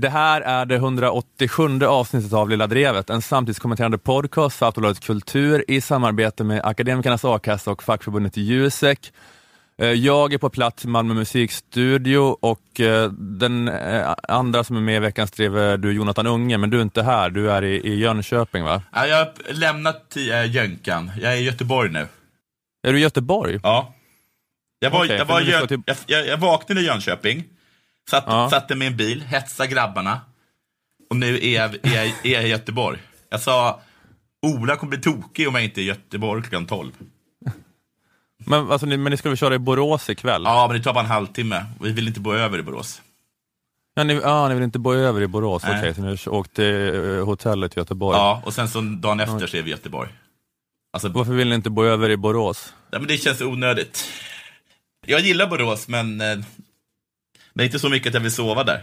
[0.00, 5.64] Det här är det 187 avsnittet av Lilla Drevet, en samtidskommenterande podcast för Aftonbladet Kultur
[5.68, 9.12] i samarbete med Akademikernas A-kassa och fackförbundet Jusek.
[9.78, 14.80] Eh, Jag är på plats i Malmö musikstudio och eh, den eh, andra som är
[14.80, 17.64] med i veckans drev är du Jonathan Unge, men du är inte här, du är
[17.64, 18.82] i, i Jönköping va?
[18.92, 20.16] Ja, jag har lämnat
[20.48, 21.10] Jönkan.
[21.22, 22.06] Jag är i Göteborg nu.
[22.88, 23.60] Är du i Göteborg?
[23.62, 23.94] Ja.
[24.78, 27.44] Jag, var, Okej, jag, var, jag, jag, jag vaknade i Jönköping,
[28.10, 28.50] satt, Ja.
[28.50, 30.20] satte mig i en bil, hetsade grabbarna
[31.10, 32.98] och nu är jag, är, jag, är jag i Göteborg.
[33.30, 33.80] Jag sa,
[34.46, 36.92] Ola kommer bli tokig om jag inte är i Göteborg klockan 12.
[38.46, 40.42] Men, alltså, ni, men ni ska väl köra i Borås ikväll?
[40.44, 41.64] Ja, men det tar bara en halvtimme.
[41.80, 43.02] Vi vill inte bo över i Borås.
[43.94, 45.62] Ja, ni, ja, ni vill inte bo över i Borås?
[45.64, 48.18] Okej, så ni åkte till eh, hotellet i Göteborg.
[48.18, 50.10] Ja, och sen så dagen efter så är vi i Göteborg.
[50.92, 52.74] Alltså, Varför vill ni inte bo över i Borås?
[52.90, 54.04] ja, men det känns onödigt.
[55.06, 56.38] Jag gillar Borås, men, eh,
[57.54, 58.82] men inte så mycket att jag vill sova där.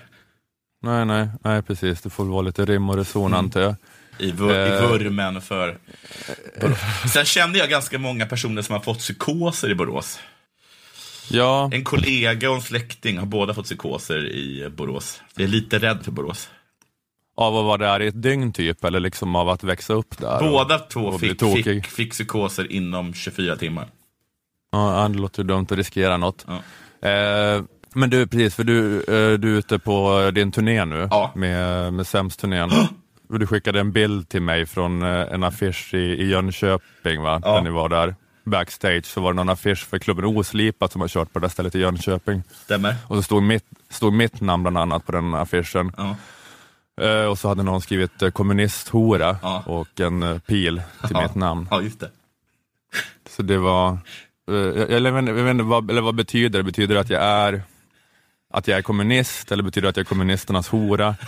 [0.83, 2.01] Nej, nej, nej precis.
[2.01, 3.75] Det får väl vara lite rim och reson antar jag.
[4.19, 4.89] I, vur, i Eh.
[4.89, 5.77] vurmen för
[6.61, 6.77] Borås.
[7.13, 10.19] Sen känner jag ganska många personer som har fått psykoser i Borås.
[11.29, 15.21] Ja, En kollega och en släkting har båda fått psykoser i Borås.
[15.35, 16.49] Jag är lite rädd för Borås.
[17.37, 20.39] av att vara där i ett dygn typ, eller liksom av att växa upp där?
[20.39, 23.87] Båda och, två och fick, fick, fick psykoser inom 24 timmar.
[24.71, 26.45] Ja, det låter dumt att riskera något.
[26.47, 27.09] Ja.
[27.09, 31.31] Eh, men du, precis, för du, eh, du är ute på din turné nu, Ja.
[31.35, 32.71] med, med Sämst-turnén.
[33.29, 37.41] Du skickade en bild till mig från eh, en affisch i, i Jönköping, va?
[37.43, 37.53] Ja.
[37.53, 38.15] När ni var där.
[38.45, 41.49] Backstage så var det någon affisch för klubben Oslipat som har kört på det där
[41.51, 42.43] stället i Jönköping.
[42.63, 42.95] Stämmer?
[43.07, 45.91] Och så stod mitt, stod mitt namn bland annat på den affischen.
[45.97, 46.15] Ja.
[47.05, 49.63] Eh, och så hade någon skrivit eh, kommunisthora Ja.
[49.65, 51.21] och en eh, pil till Ja.
[51.21, 51.67] mitt namn.
[51.71, 52.09] Ja, just det.
[53.29, 53.91] Så det var,
[54.51, 56.63] eh, jag, jag, jag vet inte vad, eller vad betyder det?
[56.63, 57.61] Betyder det att jag är
[58.53, 61.15] att jag är kommunist eller betyder det att jag är kommunisternas hora?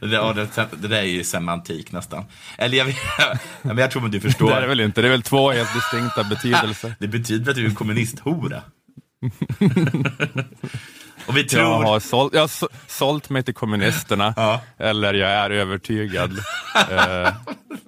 [0.00, 2.24] Det, där- det, det där är ju semantik nästan.
[2.58, 4.52] Eller jag, vet- ja, men jag tror att du Det förstår.
[4.52, 5.00] är det väl inte?
[5.02, 6.94] Det är väl två helt distinkta betydelser.
[6.98, 8.62] Det betyder att du är kommunisthora.
[11.26, 11.62] Och vi tror...
[11.62, 14.60] Jag har sålt, jag har så- sålt mig till kommunisterna, Ja.
[14.78, 16.30] eller jag är övertygad.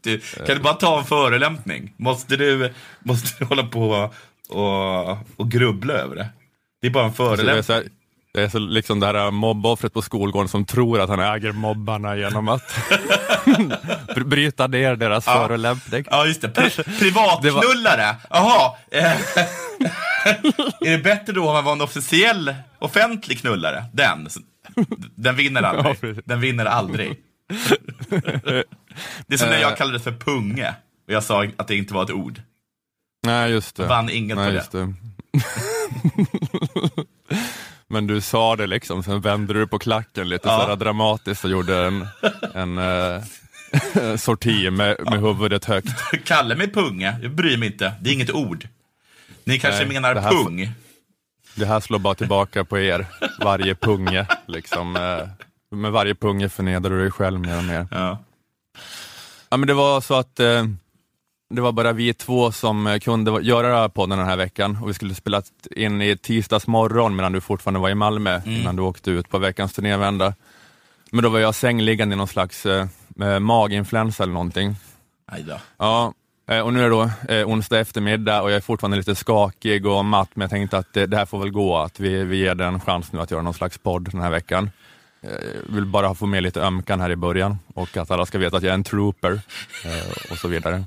[0.03, 1.94] Du, kan du bara ta en förolämpning?
[1.97, 4.11] Måste du, måste du hålla på
[4.49, 6.28] och, och grubbla över det?
[6.81, 7.15] Det är bara en
[7.65, 7.83] så
[8.34, 12.17] det är så, liksom det här mobboffret på skolgården som tror att han äger mobbarna
[12.17, 12.62] genom att
[14.15, 15.33] br- bryta ner deras Ja.
[15.33, 16.05] förolämpning.
[16.11, 16.49] Ja, just det.
[16.49, 18.17] Pri privatknullare.
[18.31, 18.73] Jaha.
[18.91, 19.12] Eh,
[20.81, 23.84] är det bättre då om man var en officiell, offentlig knullare?
[23.93, 24.28] Den.
[25.17, 26.21] Den vinner aldrig.
[26.25, 27.17] Den vinner aldrig.
[29.27, 30.75] Det är som när jag kallade det för punge.
[31.06, 32.43] Och jag sa att det inte var ett ord.
[33.27, 33.87] Nej, just det.
[33.87, 34.78] Vann inget Nej, på det.
[34.78, 34.94] det.
[37.94, 40.60] Men du sa det liksom, sen vände du på klacken lite Ja.
[40.60, 42.06] sådär dramatiskt och gjorde en,
[42.55, 45.88] en eh, sorti med, med huvudet högt.
[46.25, 47.16] Kalla mig punge.
[47.22, 47.93] Jag bryr mig inte.
[48.00, 48.69] Det är inget ord.
[49.44, 50.72] Ni kanske Nej, menar det här- pung.
[51.55, 53.06] Det här slår bara tillbaka på er,
[53.41, 54.26] varje punge.
[54.47, 55.28] Liksom, eh,
[55.78, 57.87] med varje punge förnedrar du dig själv mer och mer.
[57.91, 58.19] Ja.
[59.49, 60.65] Ja, men det var så att eh,
[61.50, 64.94] det var bara vi två som eh, kunde göra podden den här veckan och vi
[64.94, 65.43] skulle spela
[65.77, 69.38] in i tisdags morgon medan du fortfarande var i Malmö innan du åkte ut på
[69.38, 70.34] veckans turnévända.
[71.10, 72.87] Men då var jag sängliggande i någon slags eh,
[73.21, 74.77] eh, maginfluensa eller någonting.
[75.27, 75.44] Aj.
[75.78, 76.12] Ja,
[76.49, 79.87] eh, och nu är det då eh, onsdag eftermiddag och jag är fortfarande lite skakig
[79.87, 82.37] och matt men jag tänkte att det, det här får väl gå, att vi, vi
[82.37, 84.71] ger det en chans nu att göra någon slags podd den här veckan.
[85.21, 88.56] Jag vill bara få med lite ömkan här i början och att alla ska veta
[88.56, 89.41] att jag är en trooper
[89.84, 90.84] eh, och så vidare.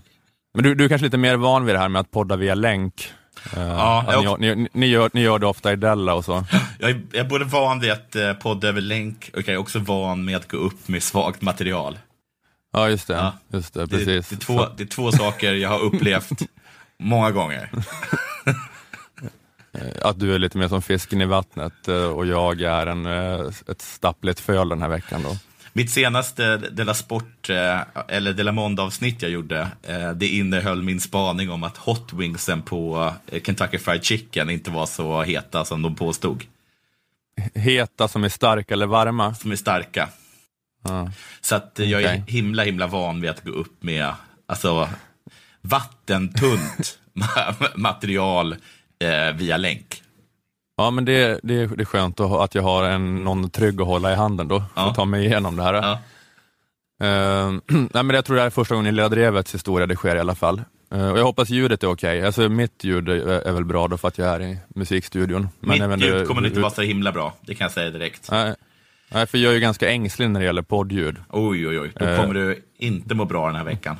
[0.57, 2.55] Men du, du är kanske lite mer van vid det här med att podda via
[2.55, 3.13] länk.
[3.55, 6.25] Eh, Ja, att jag- ni, ni, ni, gör, ni gör det ofta i Della och
[6.25, 6.45] så.
[6.79, 9.57] Jag är, jag är både van vid att eh, podda över länk och jag är
[9.57, 11.99] också van med att gå upp med svagt material.
[12.73, 13.13] Ja, just det.
[13.13, 13.33] Ja.
[13.53, 14.29] Just det, Det, precis.
[14.29, 16.29] det, är två, det är två saker jag har upplevt
[16.99, 17.69] många gånger.
[20.01, 23.39] Att du är lite mer som fisken i vattnet eh, och jag är en, eh,
[23.71, 25.23] ett stappligt föl den här veckan.
[25.23, 25.37] Då.
[25.77, 31.49] Mitt senaste Della Sport, eh, eller Della Måndag-avsnitt jag gjorde, eh, det innehöll min spaning
[31.49, 35.95] om att hot wingsen på eh, Kentucky Fried Chicken inte var så heta som de
[35.95, 36.43] påstod.
[37.53, 39.35] Heta som är starka eller varma.
[39.35, 40.09] Som är starka.
[40.83, 41.11] Ja.
[41.41, 42.23] Så att jag är Okej.
[42.27, 44.13] himla, himla van vid att gå upp med
[44.45, 44.89] alltså,
[45.61, 48.55] vattentunt ma- material
[48.99, 49.96] eh, via länk.
[50.77, 53.81] Ja, men det, det, är- det är skönt att, att jag har en, någon trygg
[53.81, 55.73] att hålla i handen då, för att ta mig igenom det här.
[55.73, 55.91] Ja.
[57.07, 57.51] Eh,
[57.93, 60.15] nej, men jag tror det här är första gången i Lilla Drevets historia det sker
[60.15, 60.61] i alla fall.
[60.93, 62.25] Eh, och jag hoppas ljudet är okej.
[62.25, 65.47] Alltså, mitt ljud är, är väl bra då för att jag är i musikstudion.
[65.59, 67.89] Men Mitt inte ljud kommer hur- inte vara så himla bra, det kan jag säga
[67.89, 68.31] direkt.
[68.31, 68.55] Nej,
[69.11, 71.15] Nej, för jag är ju ganska ängslig när det gäller poddljud.
[71.29, 71.91] Oj, oj, oj.
[71.95, 72.21] Då Eh.
[72.21, 73.95] kommer du inte må bra den här veckan.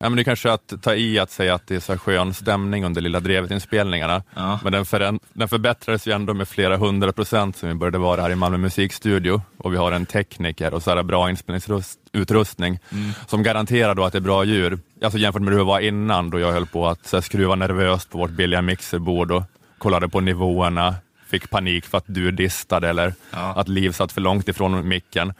[0.00, 2.34] Ja, men det är kanske att ta i att säga att det är så skön
[2.34, 4.22] stämning under Lilla Drevet-inspelningarna.
[4.34, 4.60] Ja.
[4.64, 8.30] Men den, den förbättrades ju ändå med flera hundra procent sen vi började vara här
[8.30, 12.78] i Malmö musikstudio och vi har en tekniker och så här bra inspelningsutrustning
[13.26, 14.80] som garanterar då att det är bra ljud.
[15.02, 17.54] Alltså jämfört med hur det var innan då jag höll på att så här, skruva
[17.54, 19.42] nervöst på vårt billiga mixerbord och
[19.78, 20.94] kollade på nivåerna,
[21.28, 23.38] fick panik för att du distade eller Ja.
[23.56, 25.32] att Liv satt för långt ifrån micken.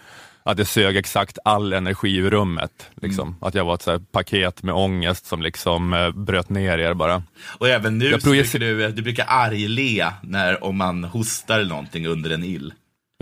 [0.49, 2.91] Att det sög exakt all energi ur rummet.
[3.03, 3.37] Liksom.
[3.41, 7.23] Att jag var ett så paket med ångest som liksom eh, bröt ner er bara.
[7.59, 12.07] Och även nu Jag så brukar du, du brukar argle när om man hostar någonting
[12.07, 12.73] under en ill.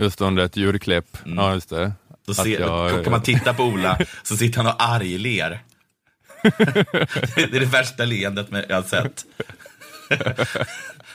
[0.01, 1.17] Just under ett ljudklipp.
[1.25, 1.91] Ja, just det.
[2.27, 5.59] Då, ser, jag- då kan man titta på Ola, så sitter han och argler.
[6.43, 9.25] det är det värsta leendet jag har sett.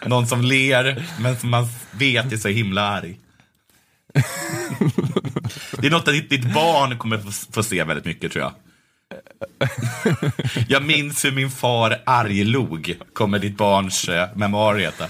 [0.07, 3.19] Någon som ler, men som man vet är så himla arg.
[5.79, 7.19] Det är något att ditt, barn kommer
[7.53, 8.53] få, se väldigt mycket, tror jag.
[10.69, 15.05] Jag minns hur min far arglog, kommer ditt barns eh, memoar heta.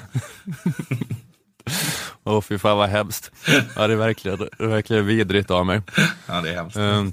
[2.25, 3.31] Åh fy fan vad hemskt.
[3.77, 5.81] Ja, det är verkligen, det är verkligen vidrigt av mig.
[6.27, 6.77] Ja, det är hemskt.
[6.77, 7.13] Ehm,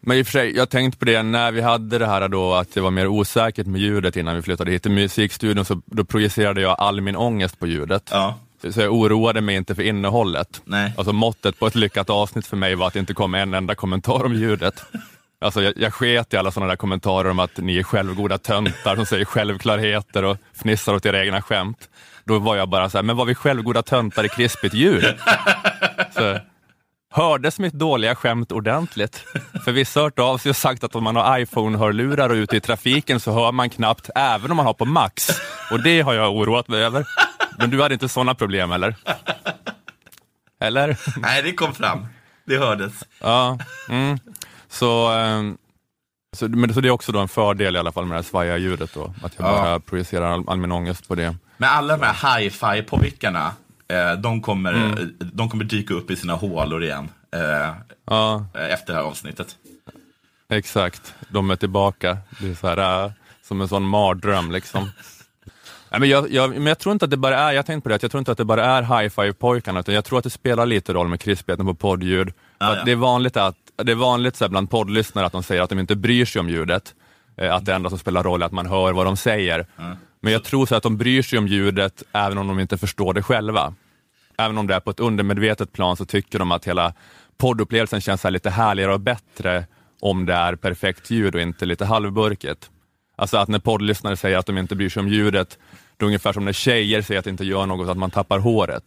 [0.00, 2.54] Men i och för sig, jag tänkte på det när vi hade det här då
[2.54, 6.04] att det var mer osäkert med ljudet innan vi flyttade hit till musikstudion, så då
[6.04, 8.08] projicerade jag all min ångest på ljudet.
[8.10, 8.38] Ja,
[8.70, 10.62] Så jag oroade mig inte för innehållet.
[10.64, 10.92] nej.
[10.96, 13.74] Alltså måttet på ett lyckat avsnitt för mig var att det inte kom en enda
[13.74, 14.84] kommentar om ljudet.
[15.40, 18.96] Alltså jag, jag sket i alla sådana där kommentarer om att ni är självgoda töntar
[18.96, 21.88] som säger självklarheter och fnissar åt era egna skämt.
[22.24, 25.04] Då var jag bara så här, men var vi självgoda töntar i krispigt ljud?
[26.14, 26.38] Så,
[27.10, 29.24] hördes mitt dåliga skämt ordentligt?
[29.64, 32.56] För vissa har hört av sig och sagt att om man har iPhone-hörlurar och ute
[32.56, 35.28] i trafiken så hör man knappt, även om man har på max.
[35.70, 37.04] Och det har jag oroat mig över.
[37.58, 38.94] Men du hade inte sådana problem eller?
[40.60, 40.98] Eller?
[41.16, 42.06] Nej, det kom fram.
[42.44, 42.92] Det hördes.
[43.20, 43.58] Ja,
[43.88, 44.18] mm.
[44.68, 45.58] så, ehm,
[46.36, 48.22] så, men, så det är också då en fördel i alla fall med det här
[48.22, 49.52] svajiga ljudet då, att jag Ja.
[49.52, 51.36] bara projicerar all, all min ångest på det.
[51.56, 53.52] Men alla de här hi-fi-pojkarna,
[53.88, 55.14] eh, de, kommer, Mm.
[55.18, 59.56] de kommer dyka upp i sina hålor igen eh, Ja, efter det här avsnittet.
[60.48, 61.14] exakt.
[61.28, 62.18] De är tillbaka.
[62.40, 63.10] Det är så här, äh,
[63.42, 64.90] som en sån mardröm liksom.
[65.92, 67.88] Nej, men, jag, jag, men jag tror inte att det bara är, jag tänkte på
[67.88, 70.30] det, att jag tror inte att det bara är high-five-pojkarna, utan jag tror att det
[70.30, 72.28] spelar lite roll med krispigheten på poddljud.
[72.58, 72.84] Att ja.
[72.84, 75.78] Det är vanligt, att, det är vanligt så bland poddlyssnare att de säger att de
[75.78, 76.94] inte bryr sig om ljudet.
[77.36, 79.66] Eh, Att det enda som spelar roll är att man hör vad de säger.
[80.20, 83.14] Men jag tror så att de bryr sig om ljudet även om de inte förstår
[83.14, 83.74] det själva.
[84.38, 86.94] Även om det är på ett undermedvetet plan så tycker de att hela
[87.38, 89.64] poddupplevelsen känns här lite härligare och bättre
[90.00, 92.70] om det är perfekt ljud och inte lite halvburket.
[93.22, 95.58] Alltså att när poddlyssnare säger att de inte bryr sig om ljudet,
[95.96, 98.38] det är ungefär som när tjejer säger att det inte gör något att man tappar
[98.38, 98.84] håret.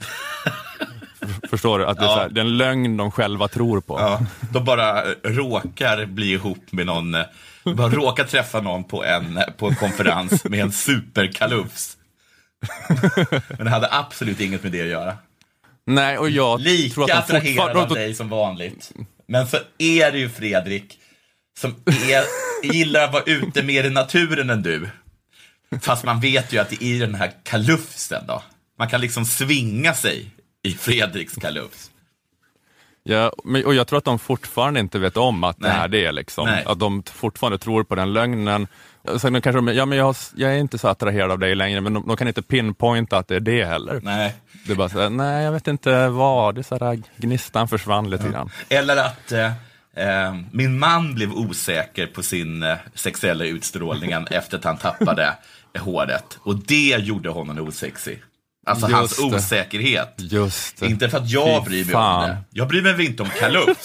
[1.50, 1.86] Förstår du?
[1.86, 2.14] Att det är, Ja.
[2.14, 4.00] så här, det är en lögn de själva tror på.
[4.00, 4.22] Ja,
[4.54, 7.12] de bara råkar bli ihop med någon,
[7.64, 11.98] de bara råkar träffa någon på en, på en konferens med en superkalufs.
[13.50, 15.18] Men det hade absolut inget med det att göra.
[15.86, 17.96] Nej, och jag Lika tror att de attraherad av fortfarande...
[18.00, 18.92] dig som vanligt.
[19.28, 21.00] Men så är det ju Fredrik,
[21.60, 22.24] som är,
[22.74, 24.90] gillar att vara ute mer i naturen än du.
[25.82, 28.44] Fast man vet ju att det är den här kalufsen då.
[28.80, 30.32] Man kan liksom svinga sig
[30.64, 31.92] i Fredriks kalufs.
[33.04, 33.32] Ja,
[33.66, 35.78] och jag tror att de fortfarande inte vet om att det Nej.
[35.78, 36.12] är det.
[36.12, 36.46] Liksom.
[36.48, 36.64] Nej.
[36.66, 38.68] Att de fortfarande tror på den lögnen.
[39.20, 41.82] Sen kanske de, ja, men jag, har- jag är inte så attraherad av dig längre,
[41.82, 44.00] men de, de kan inte pinpointa att det är det heller.
[44.04, 44.36] Nej.
[44.66, 47.68] Det är bara så här, nej jag vet inte vad, det är så här, gnistan
[47.68, 48.50] försvann lite grann.
[48.70, 49.52] Eller att eh,
[50.52, 55.38] min man blev osäker på sin eh, sexuella utstrålningen efter att han tappade
[55.74, 56.38] eh, håret.
[56.44, 58.22] Och det gjorde honom osexig.
[58.68, 59.24] Alltså Just hans det.
[59.24, 60.14] osäkerhet.
[60.18, 60.86] Just det.
[60.88, 62.24] Inte för att jag Fy bryr mig fan.
[62.24, 62.38] om det.
[62.50, 63.84] Jag bryr mig väl inte om kalufs.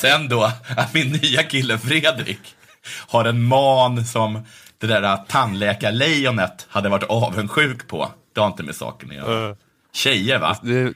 [0.00, 2.40] Sen då, att min nya kille Fredrik
[3.08, 4.42] har en man som
[4.78, 8.10] det där tandläkarlejonet hade varit avundsjuk på.
[8.34, 9.56] Det har inte med saken att göra.
[9.92, 10.56] Tjejer va?
[10.62, 10.92] Det,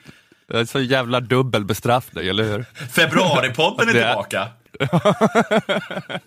[0.46, 2.64] det är så jävla dubbel bestraffning, eller hur?
[2.88, 4.48] Februaripodden är tillbaka.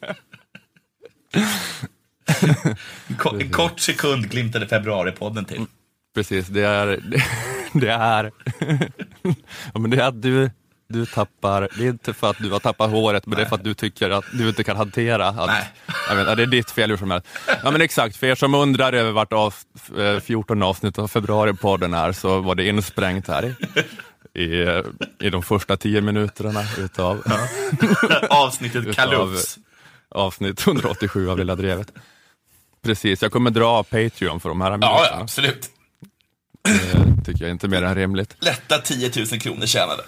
[3.40, 5.66] En kort sekund glimtade februaripodden till.
[6.16, 7.24] Precis, det är, det,
[7.74, 8.32] det är,
[9.74, 10.50] ja, men det är att du,
[10.90, 13.56] du tappar, det är inte för att du har tappat håret, men det är för
[13.56, 15.70] att du tycker att du inte kan hantera att, Nej.
[16.10, 17.28] jag vet, ja, det är ditt fel hur som helst.
[17.64, 19.54] Ja men exakt, för er som undrar över vart av,
[19.98, 23.46] eh, 14 avsnitt av februaripodden är, så var det insprängt här
[24.34, 24.82] i, i, eh,
[25.20, 27.24] i de första tio minuterna utav
[28.30, 29.58] Avsnittet Utav- kalufs.
[30.10, 31.92] avsnitt 187 av Lilla Drevet.
[32.84, 35.08] Precis, jag kommer dra Patreon för de här Ja, minuterna.
[35.12, 35.70] ja, absolut.
[36.64, 38.36] Det tycker jag inte mer än rimligt.
[38.40, 40.04] Lätta 10 000 kronor tjänade.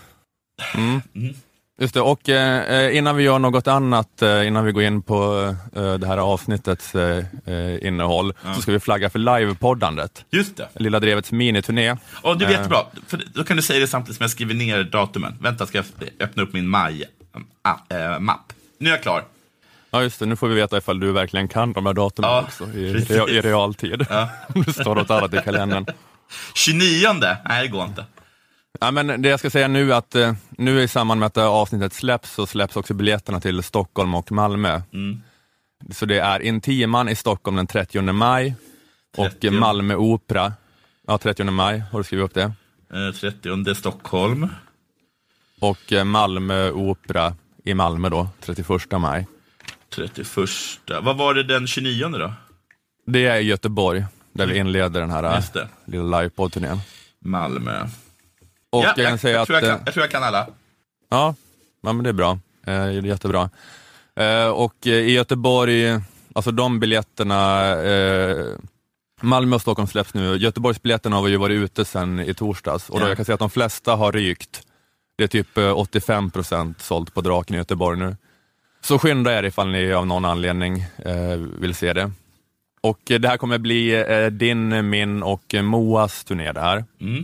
[1.82, 5.56] Just det, och eh, innan vi gör något annat, eh, innan vi går in på
[5.76, 10.26] eh, det här avsnittets eh, eh, innehåll, så ska vi flagga för livepoddandet.
[10.32, 10.68] Just det.
[10.76, 11.96] Lilla Drevets miniturné.
[12.22, 12.52] Och det är Eh.
[12.56, 15.38] jättebra, för då kan du säga det samtidigt som jag skriver ner datumen.
[15.42, 15.86] Vänta, ska jag
[16.20, 18.54] öppna upp min maj-mapp.
[18.80, 19.24] nu är jag klar.
[19.92, 22.42] Ja just det, nu får vi veta ifall du verkligen kan de här datumen Ja,
[22.42, 24.06] också i, i, i realtid.
[24.10, 24.30] Ja.
[24.66, 25.86] det står något annat i kalendern.
[26.56, 27.08] 29,
[27.46, 28.06] nej det går inte.
[28.80, 31.34] Ja, men det jag ska säga nu är att eh, nu i samband med att
[31.34, 34.82] det här avsnittet släpps så släpps också biljetterna till Stockholm och Malmö.
[34.94, 35.22] Mm.
[35.92, 38.56] Så det är Intiman i Stockholm den 30 maj
[39.18, 39.52] och 30.
[39.52, 40.54] Malmö Opera,
[41.08, 42.52] ja 30 maj, har du skrivit upp det?
[42.94, 44.48] Eh, 30 Stockholm.
[45.60, 49.28] Och eh, Malmö Opera i Malmö då, 31 maj.
[49.96, 50.28] 31.
[51.02, 52.34] Vad var det den 29 då?
[53.06, 56.80] Det är i Göteborg, där vi inleder den här eh, lilla livepodd-turnén.
[57.20, 57.88] Malmö.
[58.70, 59.48] Och ja, jag kan säga jag, att...
[59.48, 60.48] tror jag, eh, kan, jag tror jag kan alla.
[61.10, 61.36] Ja,
[61.82, 62.32] ja men det är bra.
[62.32, 63.50] Eh, det är jättebra.
[64.16, 66.00] Eh, och eh, i Göteborg,
[66.36, 68.46] alltså de biljetterna, eh,
[69.22, 70.36] Malmö och Stockholm släpps nu.
[70.38, 73.08] Göteborgsbiljetterna har ju varit ute sedan i torsdags och då Ja.
[73.10, 74.62] jag kan säga att de flesta har rykt.
[75.18, 78.16] Det är typ eh, 85 procent sålt på Draken i Göteborg nu.
[78.82, 82.12] Så skynda er ifall ni av någon anledning eh, vill se det.
[82.82, 86.86] Och eh, det här kommer bli eh, din, min och eh, Moas turné det här.
[87.02, 87.24] Mm.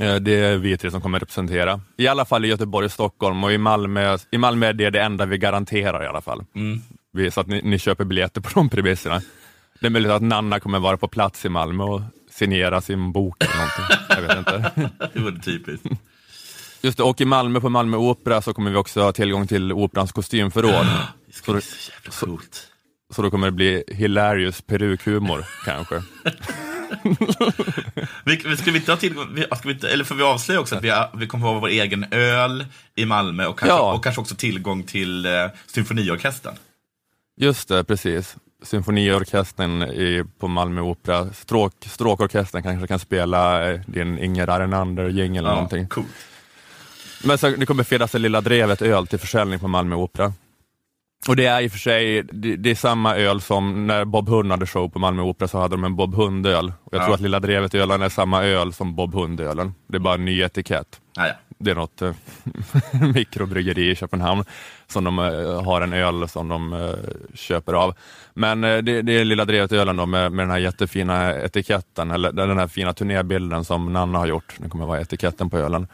[0.00, 1.80] Eh, Det är vi tre som kommer representera.
[1.96, 5.26] I alla fall i Göteborg Stockholm och i Malmö, i Malmö är det det enda
[5.26, 6.44] vi garanterar i alla fall.
[6.54, 6.80] Mm.
[7.12, 9.22] Vi, så att ni, ni köper biljetter på de premisserna.
[9.80, 12.00] Det är möjligt att Nanna kommer vara på plats i Malmö och
[12.30, 13.84] signera sin bok eller någonting.
[14.08, 14.70] Jag vet inte.
[15.14, 15.86] Det vore typiskt.
[16.82, 19.72] Just det, och i Malmö på Malmö Opera så kommer vi också ha tillgång till
[19.72, 20.86] Operans kostymförråd.
[21.26, 22.66] Det ska bli så jävla coolt.
[23.14, 26.02] Så då kommer det bli hilarious perukhumor kanske.
[28.24, 30.60] Vi, vi- ska vi inte ha tillgång, vi, ska vi inte, eller får vi avslöja
[30.60, 33.92] också att vi, vi kommer att ha vår egen öl i Malmö och kanske, Ja.
[33.92, 35.32] och kanske också tillgång till eh,
[35.66, 36.54] symfoniorkestern.
[37.40, 38.36] Just det, precis.
[38.62, 41.32] Symfoniorkestern i, på Malmö Opera.
[41.32, 45.88] Stråk, stråkorkestern kanske kan spela eh, din Inger Arenander-jingel eller någonting.
[45.88, 46.06] coolt.
[47.24, 50.32] Men så, det kommer finnas en Lilla Drevet öl till försäljning på Malmö Opera.
[51.28, 54.28] Och det är i och för sig, det, det är samma öl som när Bob
[54.28, 56.72] Hund hade show på Malmö Opera så hade de en Bob Hund-öl.
[56.84, 57.04] Och jag Ja.
[57.04, 59.74] tror att Lilla Drevet-ölen är samma öl som Bob Hund-ölen.
[59.86, 61.00] Det är bara en ny etikett.
[61.18, 61.32] Ah, ja.
[61.58, 62.12] Det är något eh,
[63.14, 64.44] mikrobryggeri i Köpenhamn
[64.86, 66.90] som de eh, har en öl som de eh,
[67.34, 67.94] köper av.
[68.34, 72.58] Men det, det är Lilla Drevet-ölen då med, med den här jättefina etiketten, eller den
[72.58, 74.54] här fina turnébilden som Nanna har gjort.
[74.58, 75.88] Det kommer vara etiketten på ölen.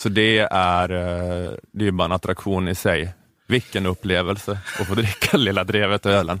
[0.00, 0.88] Så det är,
[1.72, 3.12] det är bara en attraktion i sig.
[3.48, 6.40] Vilken upplevelse att få dricka Lilla Drevet-ölen.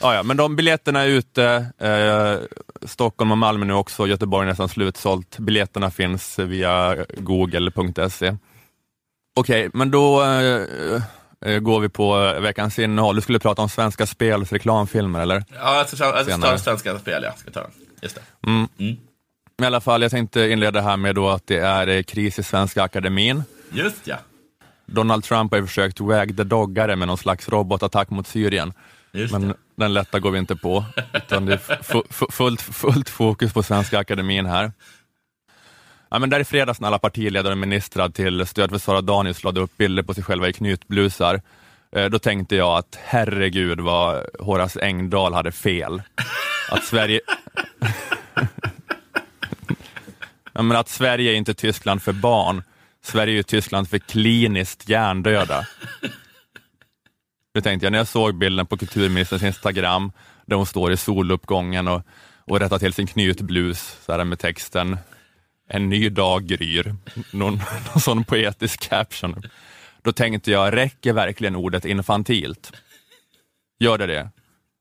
[0.00, 1.66] Ja, ja, men de biljetterna är ute.
[1.78, 2.34] Eh,
[2.88, 4.06] Stockholm och Malmö nu också.
[4.06, 5.38] Göteborg är nästan slutsålt.
[5.38, 8.36] Biljetterna finns via google.se.
[9.36, 10.62] Okej, men då eh,
[11.46, 13.16] eh, går vi på veckans innehåll.
[13.16, 15.44] Du skulle prata om Svenska Spels reklamfilmer, eller?
[15.54, 17.32] Ja, jag ska jag ska ta svenska spel, ja.
[17.32, 17.66] Ska ta.
[18.02, 18.50] Just det.
[18.50, 18.68] Mm.
[18.78, 18.96] Mm.
[19.62, 22.42] I alla fall, jag tänkte inleda här med då att det är eh, kris i
[22.42, 23.42] Svenska Akademin.
[23.72, 24.16] Just ja.
[24.92, 28.72] Donald Trump har ju försökt wag the doggare med någon slags robotattack mot Syrien.
[29.12, 29.54] Just Men det.
[29.76, 30.84] den lätta går vi inte på,
[31.14, 34.72] utan det är fu- fu- fullt, fullt fokus på Svenska Akademin här.
[36.10, 39.44] Ja, men där i fredags när alla partiledare och ministrar till stöd för Sara Danius
[39.44, 41.40] lade upp bilder på sig själva i knytblusar,
[41.92, 46.02] eh, då tänkte jag att herregud vad Horace Engdahl hade fel.
[46.70, 47.20] Att Sverige...
[50.52, 52.62] ja, men att Sverige är inte Tyskland för barn.
[53.04, 55.66] Sverige är Tyskland för kliniskt hjärndöda.
[57.54, 60.12] Det tänkte jag när jag såg bilden på kulturministerns Instagram,
[60.46, 62.02] där hon står i soluppgången och,
[62.44, 64.98] och rättar till sin knytblus så här med texten
[65.68, 66.94] En ny dag gryr.
[67.32, 67.60] Någon,
[67.92, 69.42] någon sån poetisk caption.
[70.02, 72.72] Då tänkte jag, räcker verkligen ordet infantilt?
[73.80, 74.30] Gör det det?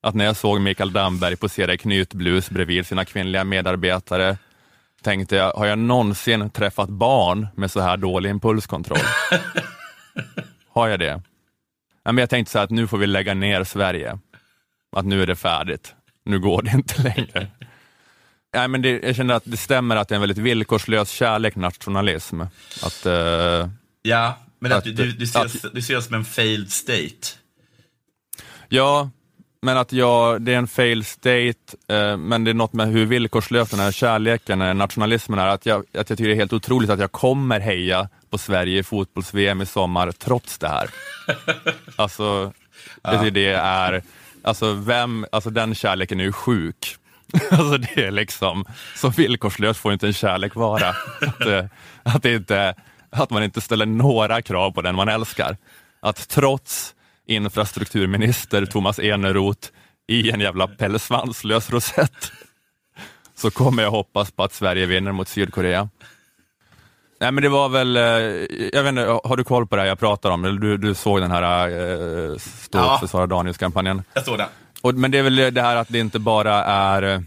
[0.04, 4.38] Att när jag såg Mikael Damberg posera i knytblus bredvid sina kvinnliga medarbetare,
[5.04, 9.00] tänkte jag, har jag någonsin träffat barn med så här dålig impulskontroll?
[10.74, 11.22] Har jag det?
[12.06, 14.20] Men jag tänkte så här att nu får vi lägga ner Sverige.
[14.96, 15.96] Att nu är det färdigt.
[16.26, 17.48] Nu går det inte längre.
[18.54, 21.56] Nej, men det, jag känner att det stämmer att det är en väldigt villkorslös kärlek
[21.56, 22.42] nationalism.
[22.84, 23.70] Att, eh,
[24.02, 27.28] Ja, men att, Att- du, du, ser, att- du det som en failed state.
[28.70, 29.10] ja,
[29.62, 31.54] men att jag, det är en fail state,
[31.88, 35.48] eh, men det är något med hur villkorslös den här kärleken, eh, nationalismen är.
[35.48, 38.80] Att jag, att jag tycker det är helt otroligt att jag kommer heja på Sverige
[38.80, 40.90] i fotbolls-VM i sommar trots det här.
[41.96, 42.54] Alltså,
[43.12, 44.02] tycker det är,
[44.44, 46.96] alltså vem, alltså den kärleken är ju sjuk.
[47.52, 48.66] Alltså det är liksom,
[48.96, 50.90] så villkorslös får inte en kärlek vara.
[51.22, 51.70] Att, det-
[52.04, 52.76] att inte,
[53.10, 55.58] att man inte ställer några krav på den man älskar.
[56.00, 56.94] Att trots
[57.32, 59.68] infrastrukturminister Thomas Eneroth
[60.08, 62.32] i en jävla pälsvanslös rosett
[63.36, 65.90] så kommer jag hoppas på att Sverige vinner mot Sydkorea.
[67.20, 68.04] Nej men det var väl, eh,
[68.74, 70.42] jag vet inte, har du koll på det här jag pratar om?
[70.62, 72.98] Du, du såg den här äh, Stå upp Ja.
[73.00, 74.04] för Sara Danius-kampanjen?
[74.14, 74.48] Jag såg den.
[74.82, 77.22] Och, men det är väl det här att det inte bara är eh,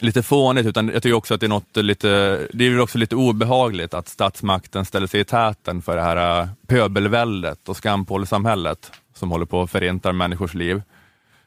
[0.00, 3.16] lite fånigt, utan jag tycker också att det är något lite, det är också lite
[3.16, 9.30] obehagligt att statsmakten ställer sig i täten för det här äh, pöbelväldet och skampålsamhället som
[9.30, 10.82] håller på att förinta människors liv.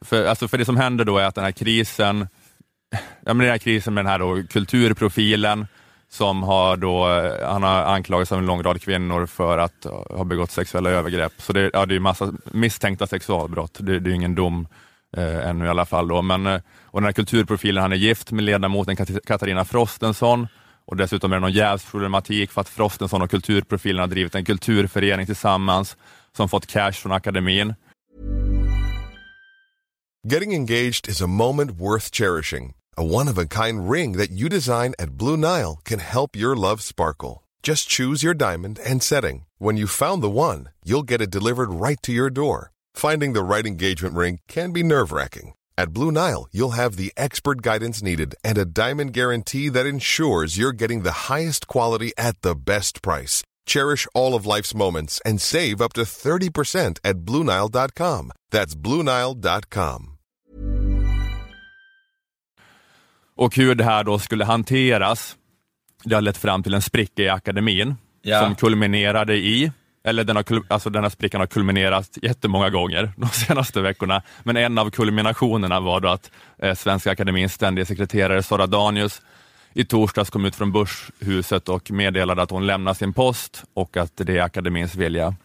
[0.01, 2.27] För, alltså för det som händer då är att den här krisen,
[2.91, 5.67] ja men den här krisen med den här då kulturprofilen
[6.09, 10.23] som har då, äh, han har anklagats av en lång rad kvinnor för att ha
[10.23, 11.33] begått sexuella övergrepp.
[11.37, 14.67] Så det, ja, det är massa misstänkta sexualbrott, det, det är ingen dom
[15.17, 16.07] eh, ännu i alla fall.
[16.07, 16.21] Då.
[16.21, 16.61] Men, eh,
[16.97, 20.47] och den här kulturprofilen, han är gift med ledamoten Katarina Frostenson
[20.85, 25.25] och dessutom är det någon jävsproblematik för att Frostenson och kulturprofilen har drivit en kulturförening
[25.25, 25.97] tillsammans
[26.37, 27.73] som fått cash från akademin.
[30.33, 32.73] Getting engaged is a moment worth cherishing.
[32.95, 36.55] A one of a kind ring that you design at Blue Nile can help your
[36.55, 37.43] love sparkle.
[37.63, 39.45] Just choose your diamond and setting.
[39.59, 42.71] When you found the one, you'll get it delivered right to your door.
[42.95, 45.53] Finding the right engagement ring can be nerve wracking.
[45.79, 50.57] At Blue Nile, you'll have the expert guidance needed and a diamond guarantee that ensures
[50.57, 53.43] you're getting the highest quality at the best price.
[53.67, 58.31] Cherish all of life's moments and save up to 30% at BlueNile.com.
[58.51, 60.13] That's BlueNile.com.
[63.35, 65.37] Och hur det här då skulle hanteras,
[66.03, 68.39] det har lett fram till en spricka i akademin Ja.
[68.41, 69.71] som kulminerade i,
[70.03, 74.57] eller den, har, alltså den här sprickan har kulminerat jättemånga gånger de senaste veckorna, men
[74.57, 79.21] en av kulminationerna var då att eh, Svenska Akademins ständiga sekreterare Sara Danius
[79.73, 84.11] i torsdags kom ut från Börshuset och meddelade att hon lämnar sin post och att
[84.15, 85.35] det är akademins vilja.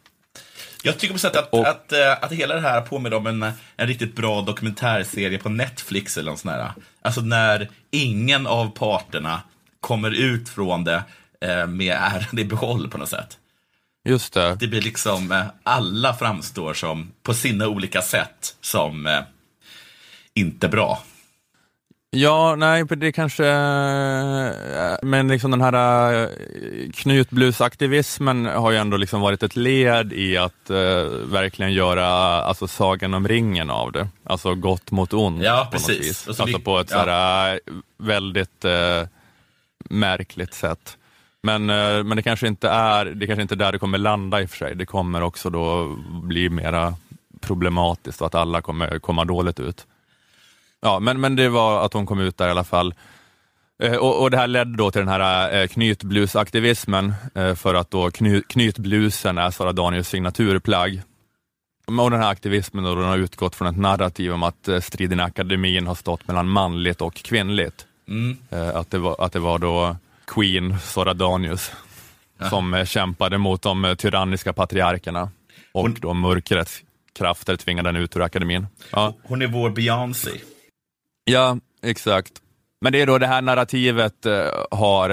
[0.83, 3.43] Jag tycker på sätt att, Och- att, eh, att hela det här påminner om en,
[3.77, 6.73] en riktigt bra dokumentärserie på Netflix eller något sånt där.
[7.03, 9.43] Alltså när ingen av parterna
[9.81, 11.03] kommer ut från det
[11.41, 13.39] eh, med äran i behåll på något sätt.
[14.05, 14.57] Just det.
[14.61, 19.21] Det blir liksom, eh, alla framstår som, på sina olika sätt, som eh,
[20.35, 21.03] inte bra.
[22.15, 23.43] Ja, nej, det kanske,
[25.03, 26.29] men liksom den här eh,
[26.95, 30.77] knutblusaktivismen har ju ändå liksom varit ett led i att eh,
[31.25, 32.07] verkligen göra
[32.43, 34.09] alltså, sagan om ringen av det.
[34.25, 35.89] Alltså gott mot ont Ja, på precis.
[35.89, 36.41] något vis.
[36.41, 36.99] Alltså på ett ja.
[37.01, 37.61] sådär
[37.99, 39.09] väldigt eh,
[39.91, 40.97] märkligt sätt.
[41.43, 44.43] Men, eh, men det kanske inte är det kanske inte är där det kommer landa
[44.43, 44.75] i och för sig.
[44.75, 46.95] Det kommer också då bli mera
[47.41, 49.87] problematiskt och att alla kommer komma dåligt ut.
[50.81, 52.95] Ja, men, men det var att hon kom ut där i alla fall.
[53.83, 57.15] Eh, och, och Det här ledde då till den här eh, knytblusaktivismen
[57.57, 61.03] för att då kny, knytblusen är Sara Daniels signaturplagg.
[61.87, 65.23] Och den här aktivismen då, den har utgått från ett narrativ om att striden i
[65.23, 67.87] akademin har stått mellan manligt och kvinnligt.
[68.09, 68.37] Mm.
[68.75, 71.73] Att, det var, att det var då Queen Sara Danius
[72.51, 75.31] som eh, kämpade mot de eh, tyranniska patriarkerna
[75.73, 76.83] och Hon- då mörkrets
[77.19, 78.67] krafter tvingade henne ut ur akademin.
[78.93, 79.15] Ja.
[79.23, 80.31] Hon är vår Beyoncé.
[81.25, 82.33] Ja, exakt.
[82.81, 85.11] Men det är då det här narrativet eh, har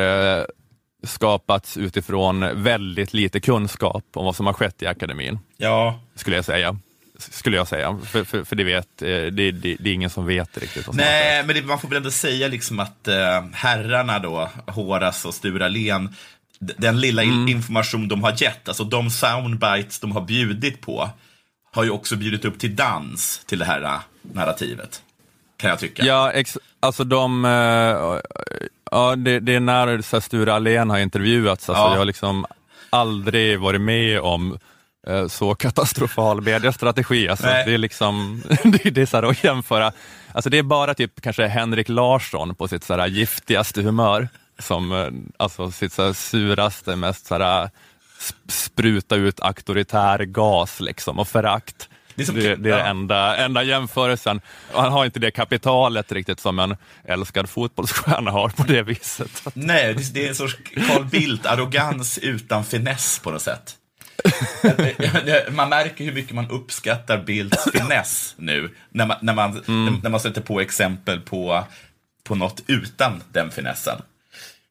[1.04, 6.45] skapats utifrån väldigt lite kunskap om vad som har skett i akademin, Ja, skulle jag
[6.45, 6.78] säga.
[7.19, 10.25] Skulle jag säga, för, för, för det, vet, eh, det, det, det är ingen som
[10.25, 10.93] vet riktigt.
[10.93, 15.34] Nej, men det, man får väl ändå säga liksom att eh, herrarna då, Horace och
[15.34, 15.69] Sture
[16.60, 17.36] d- den lilla Mm.
[17.47, 21.10] in- information de har gett, alltså de soundbites de har bjudit på,
[21.71, 23.99] har ju också bjudit upp till dans till det här eh,
[24.34, 25.01] narrativet.
[25.58, 26.05] Kan jag tycka.
[26.05, 27.51] Ja, ex, alltså de, eh,
[28.91, 31.91] ja, det, det är när så här, Sture Allén har intervjuats, alltså, Ja.
[31.91, 32.45] jag har liksom
[32.89, 34.60] aldrig varit med om
[35.29, 37.29] så katastrofal mediestrategi.
[37.29, 37.63] Alltså, Nej.
[37.65, 39.91] det är liksom, det, är så här att jämföra,
[40.31, 44.91] alltså det är bara typ kanske Henrik Larsson på sitt så här giftigaste humör, som
[44.91, 45.07] eh,
[45.38, 47.69] alltså sitt så suraste, mest så här
[48.19, 51.89] sp- spruta ut auktoritär gas liksom och förakt.
[52.15, 52.85] Det är som- Det, det är ja.
[52.85, 54.41] enda, enda jämförelsen.
[54.73, 59.41] Och han har inte det kapitalet riktigt som en älskad fotbollsstjärna har på det viset.
[59.53, 60.57] Nej, det, det är en sorts
[60.88, 63.75] Carl Bildt-arrogans utan finess på något sätt.
[65.49, 69.63] Man märker hur mycket man uppskattar Bildts finess nu, när man, när man,
[70.03, 71.63] när man sätter på exempel på,
[72.23, 74.01] på något utan den finessen.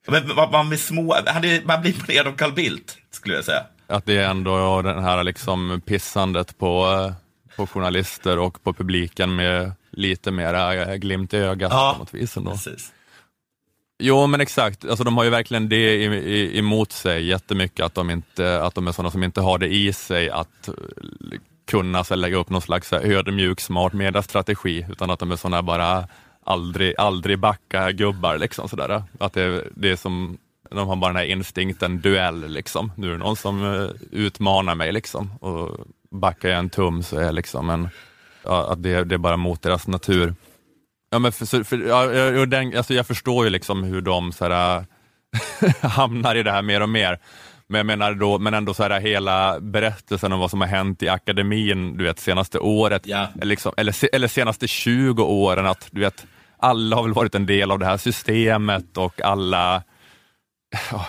[0.06, 1.16] Men man, blir små,
[1.64, 3.62] man blir imponerad av Carl Bildt, skulle jag säga.
[3.86, 7.12] Att det är ändå den här liksom pissandet på,
[7.56, 12.36] på journalister och på publiken med lite mera eh, glimt i ögat på något vis.
[12.36, 12.50] Ändå.
[12.50, 12.92] precis.
[13.98, 17.94] Jo men exakt, alltså, de har ju verkligen det i, i, emot sig jättemycket, att
[17.94, 20.74] de, inte, att de är sådana som inte har det i sig att eh,
[21.66, 26.08] kunna så, lägga upp någon slags ödmjuk smart mediastrategi, utan att de är sådana bara
[26.44, 28.38] aldrig, aldrig backa gubbar.
[28.38, 29.02] Liksom, sådär.
[29.20, 30.38] Att det, det är som,
[30.70, 32.48] de har bara den här instinkten duell.
[32.48, 32.92] Liksom.
[32.96, 35.30] Nu är det någon som eh, utmanar mig liksom.
[35.40, 37.88] och backar jag en tum så är jag liksom en,
[38.42, 40.34] ja, att det, det är bara mot deras natur.
[41.10, 44.48] Ja, men för, för, ja, jag, den, alltså jag förstår ju liksom hur de så
[44.48, 44.84] här,
[45.88, 47.18] hamnar i det här mer och mer.
[47.68, 51.02] Men jag menar då, men ändå så här hela berättelsen om vad som har hänt
[51.02, 53.28] i akademin, du vet senaste året, ja.
[53.42, 57.70] liksom, eller, eller senaste 20 åren, att du vet, alla har väl varit en del
[57.70, 59.82] av det här systemet och alla,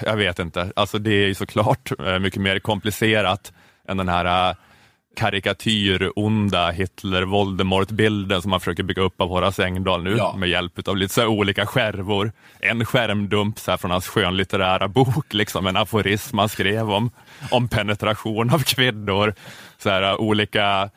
[0.02, 3.54] jag vet inte, alltså det är ju såklart eh, mycket mer komplicerat
[3.88, 4.56] än den här eh,
[5.20, 10.36] karikatyr-onda Hitler-Voldemort-bilden som man försöker bygga upp av Horace Engdahl nu ja.
[10.38, 12.32] med hjälp av lite så olika skärvor.
[12.60, 17.12] En skärmdump så från hans skönlitterära bok, liksom en aforism han skrev om,
[17.52, 19.34] om penetration av kvinnor.
[19.78, 20.90] Så här, olika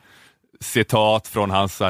[0.59, 1.81] citat från hans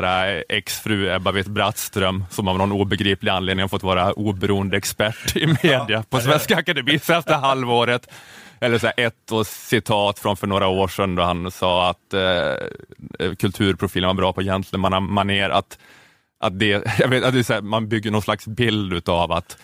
[0.50, 5.86] exfru Ebba Witt-Brattström som av någon obegriplig anledning har fått vara oberoende expert i media
[5.88, 6.04] ja.
[6.10, 8.08] på Svenska Akademien senaste halvåret
[8.64, 14.08] eller så ett citat från för några år sedan då han sa att eh, kulturprofilen
[14.08, 15.50] var bra på gentlemannamanér.
[15.50, 15.78] att,
[16.40, 16.68] att, det,
[17.00, 19.58] jag vet, att det här, man bygger någon slags bild utav att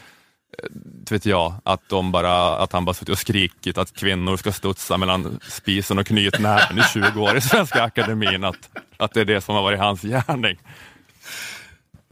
[0.57, 0.69] eh,
[1.11, 4.97] vet jag, att, de bara, att han bara suttit och skrikit att kvinnor ska studsa
[4.97, 9.41] mellan spisen och knytnäven i 20 år i Svenska Akademin, att, att det är det
[9.41, 10.57] som har varit hans gärning.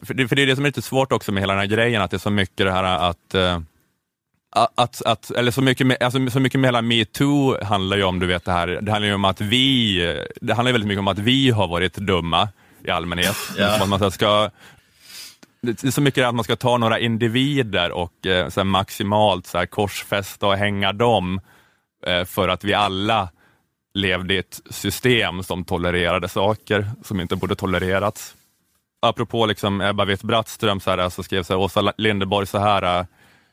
[0.02, 1.76] För det, för det är det som är lite svårt också med hela den här
[1.76, 3.60] grejen, att det är så mycket det här att eh,
[4.50, 8.18] att, att, eller så mycket, med, alltså, så mycket med hela metoo handlar ju om,
[8.18, 9.98] du vet det här, det handlar ju om att vi,
[10.40, 12.48] det handlar väldigt mycket om att vi har varit dumma
[12.84, 13.36] i allmänhet.
[13.58, 13.82] Ja.
[13.82, 14.50] Att man ska,
[15.60, 19.58] det är så mycket att man ska ta några individer och eh, så maximalt så
[19.58, 21.40] här, korsfästa och hänga dem
[22.06, 23.28] eh, för att vi alla
[23.94, 28.34] levde i ett system som tolererade saker som inte borde tolererats.
[29.02, 33.06] Apropå liksom Ebba Witt-Brattström så, här, så skrev så här, Åsa Linderborg så här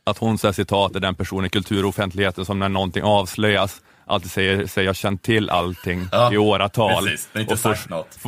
[0.06, 4.68] att hon säger citat är den person i kulturoffentligheten som när någonting avslöjas alltid säger
[4.68, 7.06] sig ha känt till allting ja, i åratal.
[7.06, 8.20] Precis, inte och först, något.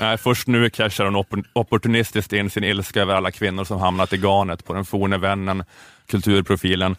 [0.00, 4.12] nej, först nu cashar hon opp opportunistiskt in sin ilska över alla kvinnor som hamnat
[4.12, 5.64] i garnet på den forne vännen,
[6.06, 6.96] kulturprofilen.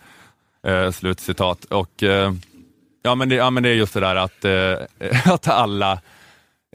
[0.67, 1.65] Eh, slutcitat.
[1.65, 2.33] Och, eh,
[3.01, 4.77] ja, men det, ja, men det är just det där att, eh,
[5.33, 5.99] att alla,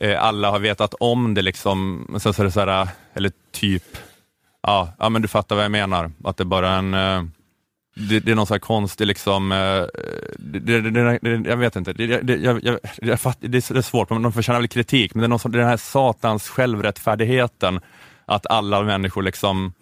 [0.01, 3.98] eh, alla har vetat om det, liksom, så, så, så eller typ
[4.69, 6.11] Ja, ja, men du fattar vad jag menar.
[6.25, 6.95] Att det är bara en...
[6.95, 7.23] Eh,
[7.95, 9.85] det, det är någon sån här konstig, liksom, eh,
[10.39, 12.05] det, det, jag vet inte, det,
[12.35, 15.29] jag, jag, jag fatt, det, är svårt, men de förtjänar väl kritik, men det är
[15.29, 17.81] någon sån, den här satans självrättfärdigheten,
[18.25, 19.73] att alla människor liksom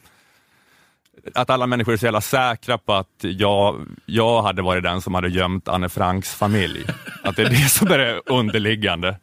[1.34, 5.14] att alla människor är så jävla säkra på att jag, jag hade varit den som
[5.14, 6.84] hade gömt Anne Franks familj.
[7.22, 9.16] Att det är det som är det underliggande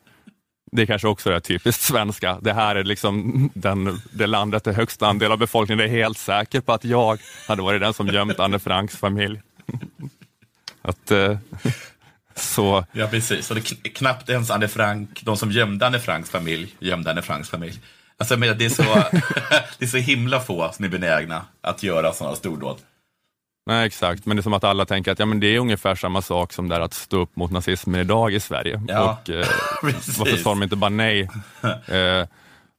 [0.76, 2.38] det kanske också är typiskt svenska.
[2.42, 6.62] Det här är liksom den, det landet där högsta andel av befolkningen är helt säker
[6.62, 9.42] på att jag hade varit den som gömt Anne Franks familj.
[10.82, 11.38] att, eh,
[12.36, 12.86] så.
[12.92, 13.50] Ja, precis.
[13.50, 17.22] Och det är knappt ens Anne Frank, de som gömde Anne Franks familj, gömde Anne
[17.22, 17.80] Franks familj.
[18.18, 18.84] Alltså, det, är så,
[19.80, 22.78] det är så himla få som är benägna att göra sådana stordåd.
[23.66, 24.26] Nej, exakt.
[24.26, 26.54] Men det är som att alla tänker att ja, men det är ungefär samma sak
[26.54, 28.82] som det att stå upp mot nazismen idag i Sverige.
[28.88, 29.46] Ja, och, eh,
[30.20, 31.30] varför sa de inte bara nej?
[31.88, 32.28] Eh,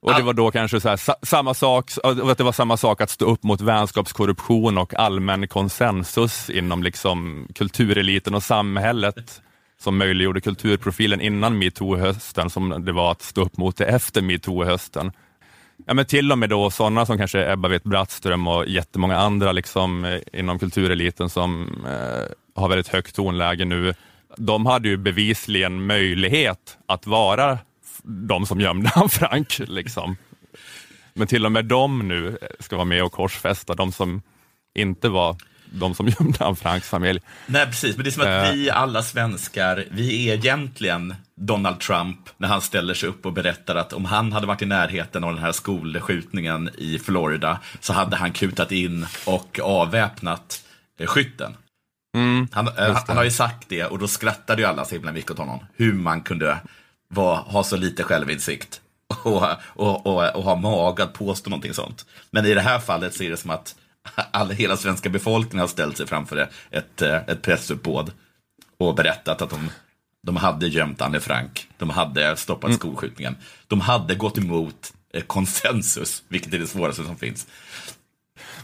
[0.01, 3.01] och det var då kanske så här, sa, samma sak, att det var samma sak
[3.01, 9.41] att stå upp mot vänskapskorruption och allmän konsensus inom liksom kultureliten och samhället
[9.79, 15.11] som möjliggjorde kulturprofilen innan metoo-hösten som det var att stå upp mot det efter metoo-hösten.
[15.85, 20.05] Ja, men till och med då sådana som kanske Ebba Witt-Brattström och jättemånga andra liksom,
[20.05, 23.93] eh, inom kultureliten som eh, har väldigt högt tonläge nu.
[24.37, 27.57] De hade ju bevisligen möjlighet att vara
[28.03, 29.59] de som gömde han Frank.
[29.59, 30.17] Liksom.
[31.13, 34.21] Men till och med de nu eh, ska vara med och korsfästa, de som
[34.75, 35.37] inte var
[35.79, 37.19] de som Anne Franks familj.
[37.45, 37.97] Nej, precis.
[37.97, 38.81] Men det är som att vi eh.
[38.81, 43.93] alla svenskar, vi är egentligen Donald Trump när han ställer sig upp och berättar att
[43.93, 48.31] om han hade varit i närheten av den här skolskjutningen i Florida så hade han
[48.31, 50.63] kutat in och avväpnat
[50.99, 51.57] eh, skytten.
[52.15, 55.11] Mm, han, eh, han, har ju sagt det och då skrattade ju alla så himla
[55.11, 55.59] mycket åt honom.
[55.75, 56.57] Hur man kunde
[57.07, 58.81] var, ha så lite självinsikt
[59.23, 62.05] och, och, och, och ha mag att påstå någonting sånt.
[62.31, 63.75] Men i det här fallet så är det som att
[64.31, 68.11] all, hela svenska befolkningen har ställt sig framför ett, eh, ett pressuppbåd
[68.77, 69.69] och berättat att de,
[70.23, 71.67] de hade gömt Anne Frank.
[71.77, 72.77] De hade stoppat mm.
[72.77, 73.37] skolskjutningen.
[73.67, 77.47] De hade gått emot eh, konsensus, vilket är det svåraste som finns.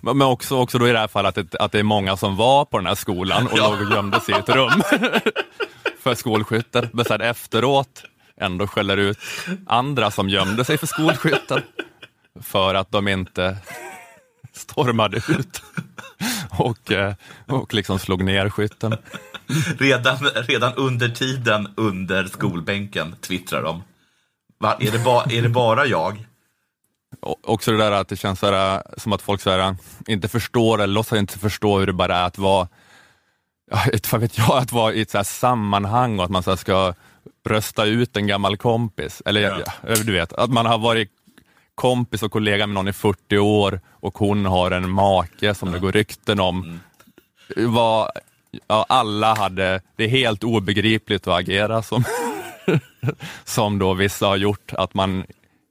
[0.02, 2.36] Men också, också då i det här fallet att det, att det är många som
[2.36, 3.70] var på den här skolan och Ja.
[3.70, 4.82] låg och gömde sig i ett rum
[6.00, 6.90] för skolskytten.
[6.94, 8.04] Men sen efteråt
[8.38, 9.20] ändå skäller ut
[9.68, 11.62] andra som gömde sig för skolskytten
[12.42, 13.58] för att de inte
[14.62, 15.62] stormade ut
[16.60, 17.14] och, eh,
[17.48, 18.98] och liksom slog ner skytten.
[19.78, 23.84] Redan, redan under tiden under skolbänken twittrar de.
[24.60, 26.26] Va, är, det ba, är det bara jag?
[27.20, 29.76] Och också det där att det känns så här, som att folk så här,
[30.08, 32.68] inte förstår eller låtsas inte förstå hur det bara är att vara,
[33.72, 33.84] ja,
[34.18, 36.94] vet jag, att vara i ett så sammanhang och att man så ska
[37.46, 39.22] rösta ut en gammal kompis.
[39.26, 39.60] Eller Ja.
[39.88, 39.96] ja.
[39.96, 41.12] du vet, att man har varit
[41.82, 45.80] kompis och kollega med någon i 40 år och hon har en make som det
[45.80, 46.80] går rykten om.
[47.56, 48.10] Vad,
[48.68, 52.04] ja, alla hade, det är helt obegripligt att agera som,
[53.44, 55.26] som då vissa har gjort, att man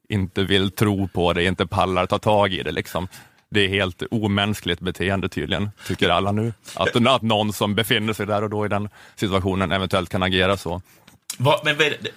[0.09, 2.73] inte vill tro på det, inte pallar ta tag i det.
[2.73, 3.09] Liksom.
[3.51, 6.53] Det är helt omänskligt beteende tydligen, tycker alla nu.
[6.75, 10.57] Att, att någon som befinner sig där och då i den situationen eventuellt kan agera
[10.57, 10.83] så.
[11.39, 12.11] Va, men vad är, det,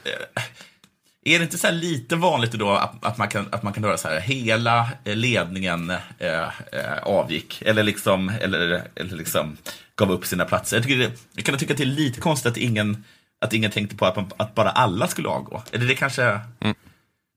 [1.26, 3.84] är det inte så här lite vanligt då att, att, man kan, att man kan
[3.84, 9.58] höra så här, hela eh, ledningen eh, eh, avgick, eller liksom, eller, eller liksom
[9.96, 10.78] gav upp sina platser?
[10.78, 13.04] Jag, tycker det, jag kan tycka att det är lite konstigt att ingen,
[13.46, 15.64] att ingen tänkte på att, man, att bara alla skulle avgå.
[15.72, 16.40] Eller det kanske,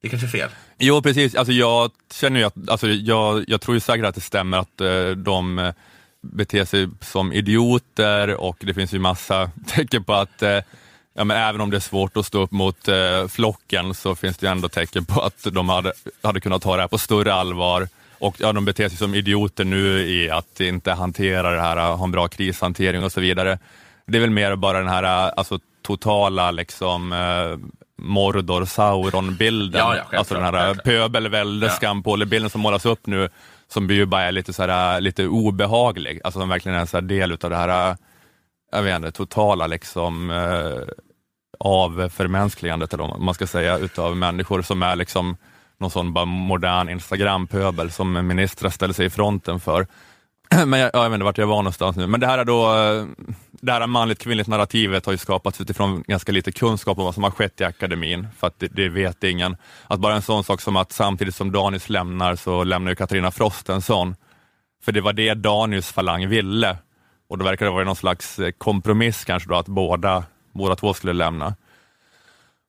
[0.02, 0.50] det kanske är fel?
[0.78, 1.34] Jo, precis.
[1.34, 4.80] Alltså, jag känner ju att, alltså, jag, jag tror ju säkert att det stämmer att
[4.80, 5.72] eh, de eh,
[6.22, 10.58] beter sig som idioter och det finns ju massa tecken på att eh,
[11.16, 14.36] Ja, men även om det är svårt att stå upp mot eh, flocken så finns
[14.36, 17.34] det ju ändå tecken på att de hade, hade kunnat ta det här på större
[17.34, 17.88] allvar.
[18.18, 22.04] Och ja, de beter sig som idioter nu i att inte hantera det här, ha
[22.04, 23.58] en bra krishantering och så vidare.
[24.06, 27.58] Det är väl mer bara den här alltså, totala liksom, eh,
[28.02, 29.78] Mordor-Sauron-bilden.
[29.78, 30.84] Ja, ja, självklart, alltså den här självklart.
[30.84, 31.72] pöbelvälde, Ja.
[31.72, 33.28] skampåle-bilden som målas upp nu,
[33.68, 36.20] som ju bara är lite, så här, lite obehaglig.
[36.24, 37.96] Alltså som verkligen är en del utav det här,
[38.72, 40.94] jag vet inte, totala liksom eh,
[41.60, 45.36] av förmänskligandet, eller vad man ska säga, utav människor som är liksom
[45.78, 49.86] någon sån bara modern Instagram-pöbel som ministrar ställer sig i fronten för.
[50.66, 52.06] Men jag, ja, jag vet inte vart jag var någonstans nu.
[52.06, 53.06] Men det här är då, eh,
[53.60, 57.24] det här manligt kvinnligt narrativet har ju skapats utifrån ganska lite kunskap om vad som
[57.24, 59.56] har skett i akademin, för att det, det vet ingen.
[59.86, 63.30] Att bara en sån sak som att samtidigt som Danius lämnar så lämnar ju Katarina
[63.80, 64.16] sån.
[64.84, 66.76] För det var det Danius falang ville.
[67.28, 70.24] Och då verkar det vara någon slags eh, kompromiss kanske då att båda,
[70.56, 71.54] båda två skulle lämna.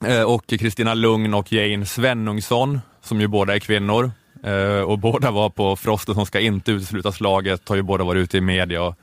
[0.06, 4.12] Eh, och Kristina Lugn och Jane Svenungsson, som ju båda är kvinnor,
[4.44, 8.20] eh, och båda var på Frosten som ska inte utesluta slaget, har ju båda varit
[8.20, 8.96] ute i media och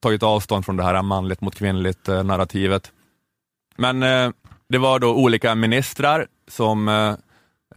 [0.00, 2.92] tagit avstånd från det här manligt mot kvinnligt eh, narrativet.
[3.78, 4.00] Men
[4.68, 7.16] det var då olika ministrar som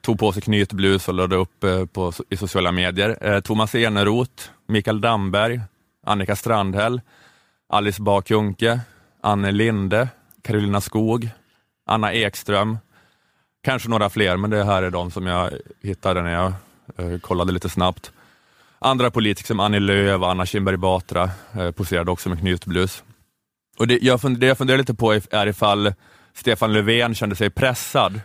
[0.02, 3.42] tog på sig knytblus och lade upp på, i sociala medier.
[3.42, 5.62] Thomas Eneroth, Mikael Damberg,
[6.06, 7.02] Annika Strandhäll,
[7.70, 8.80] Alice Bah Kuhnke,
[9.24, 10.08] Anne Linde,
[10.50, 11.30] Carolina Skog,
[11.86, 12.78] Anna Ekström,
[13.64, 16.54] kanske några fler, men det här är de som jag hittade när jag
[16.98, 18.12] eh, kollade lite snabbt.
[18.80, 23.04] Andra politiker som Annie Lööf och Anna Kinberg Batra eh, poserade också med knytblus.
[23.78, 25.94] Och det, jag fund, det jag funderar lite på är ifall
[26.34, 28.22] Stefan Löfven kände sig pressad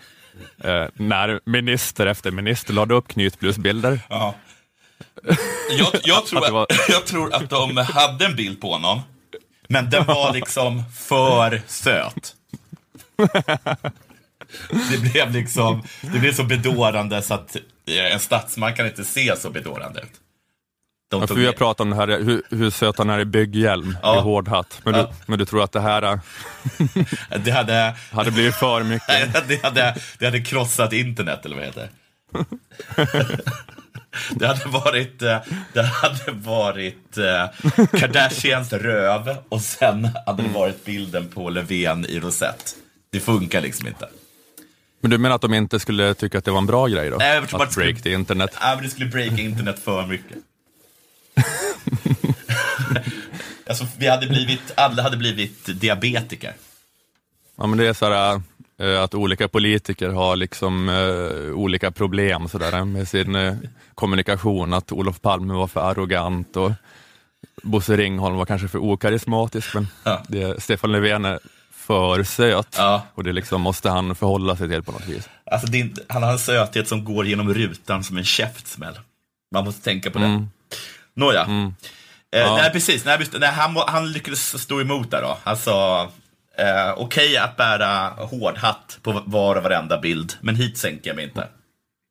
[0.64, 4.00] eh, när minister efter minister lade upp knytblusbilder.
[4.08, 4.34] Ja.
[5.78, 9.00] Jag, jag, tror att, jag tror att de hade en bild på honom,
[9.68, 12.34] men den var liksom för söt.
[14.90, 19.50] Det blev liksom, det blev så bedårande så att en statsman kan inte se så
[19.50, 20.10] bedårande ut.
[21.10, 23.24] De Ja, för vi har pratat om det här, hur, hur söt han är i
[23.24, 24.16] bygghjälm, Ja.
[24.18, 24.80] i hård hatt.
[24.84, 25.02] Men, Ja.
[25.02, 26.18] du, men du tror att det här eh,
[27.44, 29.48] det hade, hade blivit för mycket?
[29.48, 31.88] det, hade, det hade krossat internet, eller vad heter
[34.30, 34.46] det?
[34.46, 35.38] Hade varit, eh,
[35.72, 37.46] det hade varit eh,
[38.00, 42.74] Kardashians röv och sen hade det varit bilden på Löfven i rosett.
[43.12, 44.08] Det funkar liksom inte.
[45.00, 47.16] Men du menar att de inte skulle tycka att det var en bra grej då?
[47.16, 48.50] Nej, jag tror bara att skulle- break the internet?
[48.60, 50.36] Ja, men det skulle breaka internet för mycket.
[53.68, 56.52] alltså, vi hade blivit, alla hade blivit diabetiker.
[57.56, 58.40] Ja, men det är så här, eh,
[59.04, 63.54] att olika politiker har liksom eh, olika problem så där, med sin eh,
[63.94, 64.72] kommunikation.
[64.74, 66.72] Att Olof Palme var för arrogant och
[67.62, 70.22] Bosse Ringholm var kanske för okarismatisk, men Ja.
[70.28, 71.38] det, Stefan Löfven är
[71.72, 73.02] för söt Ja.
[73.14, 75.28] och det liksom måste han förhålla sig till på något vis.
[75.50, 78.98] Alltså, inte, han har en söthet som går genom rutan som en käftsmäll.
[79.54, 80.24] Man måste tänka på det.
[80.24, 80.46] Mm.
[81.16, 81.40] Nåja.
[81.42, 83.04] Eh, Nej, precis.
[83.04, 85.38] Nej, just- nej, han, han lyckades stå emot där då.
[85.44, 85.72] Alltså,
[86.58, 91.24] eh, okej att bära hårdhatt på var och varenda bild, men hit sänker jag mig
[91.24, 91.48] inte.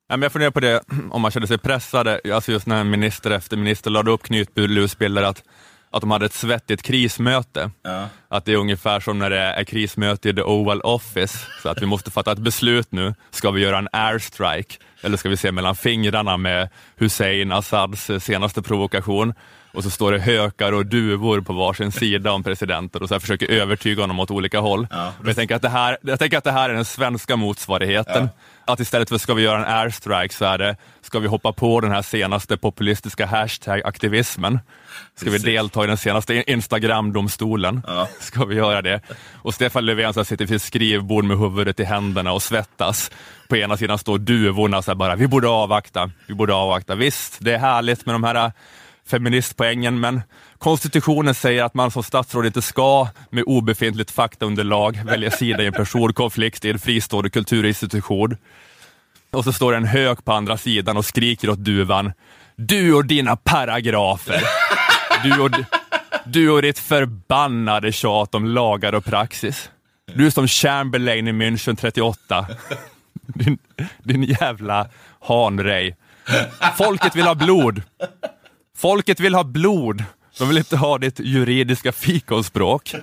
[0.08, 0.80] Ja, men jag funderar på det,
[1.10, 5.42] om man kände sig pressade, alltså just när minister efter minister lade upp knytblusbilder, att,
[5.90, 7.70] att de hade ett svettigt krismöte.
[7.82, 8.08] Ja.
[8.28, 11.82] Att det är ungefär som när det är krismöte i the Oval Office, så att
[11.82, 13.14] vi måste fatta ett beslut nu.
[13.30, 18.62] Ska vi göra en airstrike eller ska vi se mellan fingrarna med Hussein Assads senaste
[18.62, 19.34] provokation?
[19.74, 23.46] Och så står det hökar och duvor på varsin sida om presidenten och så försöker
[23.46, 24.86] övertyga honom åt olika håll.
[24.90, 25.12] Ja.
[25.26, 28.28] jag, tänker att det här, jag tänker att det här är den svenska motsvarigheten.
[28.66, 31.80] Att istället för ska vi göra en airstrike så är det, ska vi hoppa på
[31.80, 34.58] den här senaste populistiska hashtag-aktivismen?
[35.16, 35.44] Ska Precis.
[35.44, 37.82] vi delta i den senaste Instagram-domstolen?
[37.86, 38.08] Ja.
[38.20, 39.00] Ska vi göra det?
[39.34, 43.10] Och Stefan Löfven så sitter vid ett skrivbord med huvudet i händerna och svettas.
[43.48, 46.94] På ena sidan står duvorna så bara, vi borde avvakta, vi borde avvakta.
[46.94, 48.52] Visst, det är härligt med de här
[49.06, 50.22] feministpoängen, men
[50.58, 55.72] konstitutionen säger att man som statsråd inte ska med obefintligt faktaunderlag välja sida i en
[55.72, 58.36] personkonflikt i en fristående kulturinstitution.
[59.30, 62.12] Och så står det en hök på andra sidan och skriker åt duvan.
[62.56, 64.42] Du och dina paragrafer.
[65.22, 65.50] Du och,
[66.24, 69.70] du och ditt förbannade tjat om lagar och praxis.
[70.14, 72.46] Du är som Chamberlain i München 38.
[73.26, 73.58] Din,
[74.02, 74.88] din jävla
[75.20, 75.96] hanrej.
[76.76, 77.82] Folket vill ha blod.
[78.76, 80.04] Folket vill ha blod.
[80.38, 82.94] De vill inte ha ditt juridiska fikonspråk.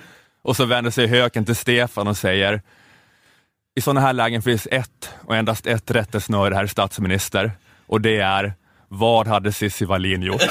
[0.42, 2.62] Och så vänder sig höken till Stefan och säger
[3.74, 7.52] i sådana här lägen finns ett och endast ett rättesnöre, herr statsminister,
[7.86, 8.52] och det är
[8.88, 10.42] vad hade Cissi Wallin gjort?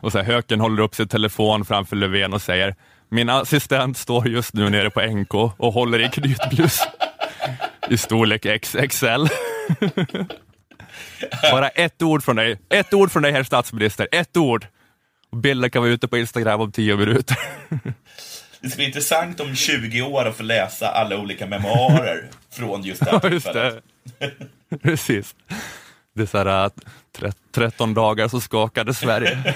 [0.00, 2.74] Och så här, höken håller upp sin telefon framför Löfven och säger
[3.08, 6.80] min assistent står just nu nere på NK och håller i knytblus
[7.90, 9.26] i storlek XXL.
[11.50, 12.58] Bara ett ord från dig.
[12.70, 14.08] Ett ord från dig, herr statsminister.
[14.12, 14.66] Ett ord.
[15.30, 17.38] Och bilden kan vara ute på Instagram om tio minuter.
[18.60, 23.04] Det ska bli intressant om 20 år att få läsa alla olika memoarer från just
[23.04, 23.84] det här tillfället.
[24.18, 24.78] det.
[24.82, 25.34] Precis.
[26.14, 26.74] Det är så här att
[27.16, 29.54] tre- 13 dagar så skakade Sverige.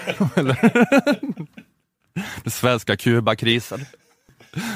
[2.43, 3.87] Den svenska Kubakrisen.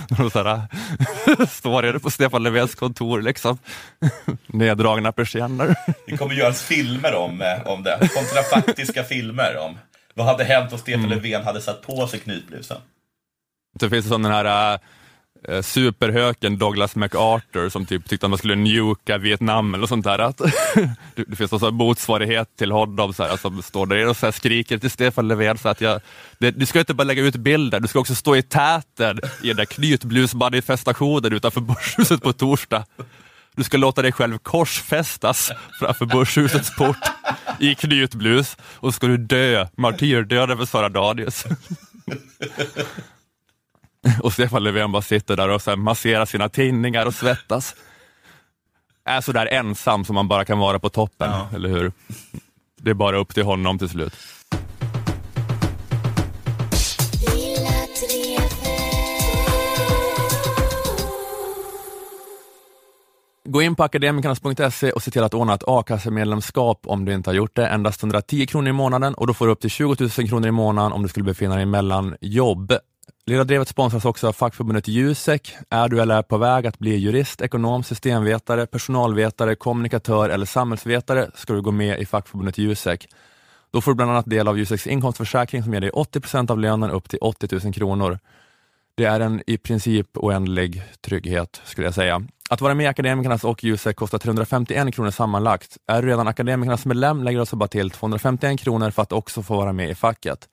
[0.09, 3.59] De så här, står det på Stefan Löfvens kontor, liksom.
[4.47, 5.75] neddragna persienner.
[6.07, 7.99] Det kommer göras filmer om, eh, om det.
[8.15, 9.79] Kontrafaktiska filmer om
[10.15, 11.11] vad hade hänt om Stefan Mm.
[11.11, 12.77] Löfven hade satt på sig knytblusen.
[13.79, 14.81] Det finns som den här äh,
[15.49, 20.19] Eh, superhöken Douglas MacArthur som typ tyckte att man skulle njuka Vietnam eller sånt där.
[20.19, 20.37] Att,
[21.15, 24.79] det, finns en motsvarighet till honom så här, som står där och så här skriker
[24.79, 26.01] till Stefan Löfven så att jag,
[26.39, 29.47] det, du ska inte bara lägga ut bilder, du ska också stå i täten i
[29.47, 32.85] den där knytblusmanifestationen utanför Börshuset på torsdag.
[33.55, 36.97] Du ska låta dig själv korsfästas framför Börshusets port
[37.61, 41.45] i knytblus och så ska du dö, martyrdöden för Sara Danius.
[44.23, 47.75] Och Stefan Löfven bara sitter där och så masserar sina tinningar och svettas.
[49.05, 51.49] Är så där ensam som man bara kan vara på toppen, Ja.
[51.55, 51.93] eller hur?
[52.81, 54.15] Det är bara upp till honom till slut.
[63.45, 67.35] Gå in på akademikernas.se och se till att ordna ett a-kassemedlemskap om du inte har
[67.35, 67.67] gjort det.
[67.67, 70.51] Endast 110 kronor i månaden och då får du upp till 20 000 kronor i
[70.51, 72.73] månaden om du skulle befinna dig mellan jobb.
[73.27, 75.57] Lilla Drevet sponsras också av fackförbundet Jusek.
[75.71, 81.31] Är du eller är på väg att bli jurist, ekonom, systemvetare, personalvetare, kommunikatör eller samhällsvetare
[81.35, 83.09] ska du gå med i fackförbundet Jusek.
[83.73, 86.91] Då får du bland annat del av Juseks inkomstförsäkring som ger dig 80% av lönen
[86.91, 88.19] upp till 80 000 kronor.
[88.95, 92.23] Det är en i princip oändlig trygghet skulle jag säga.
[92.51, 95.77] Att vara med i Akademikernas och Jusek kostar 351 kronor sammanlagt.
[95.87, 99.43] Är du redan Akademikernas medlem lägger du alltså bara till 251 kronor för att också
[99.43, 100.49] få vara med i facket.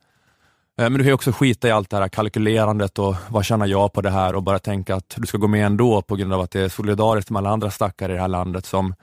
[0.79, 3.67] Eh, men du kan ju också skita i allt det här kalkylerandet och vad tjänar
[3.67, 6.33] jag på det här och bara tänka att du ska gå med ändå på grund
[6.33, 8.93] av att det är solidariskt med alla andra stackare i det här landet som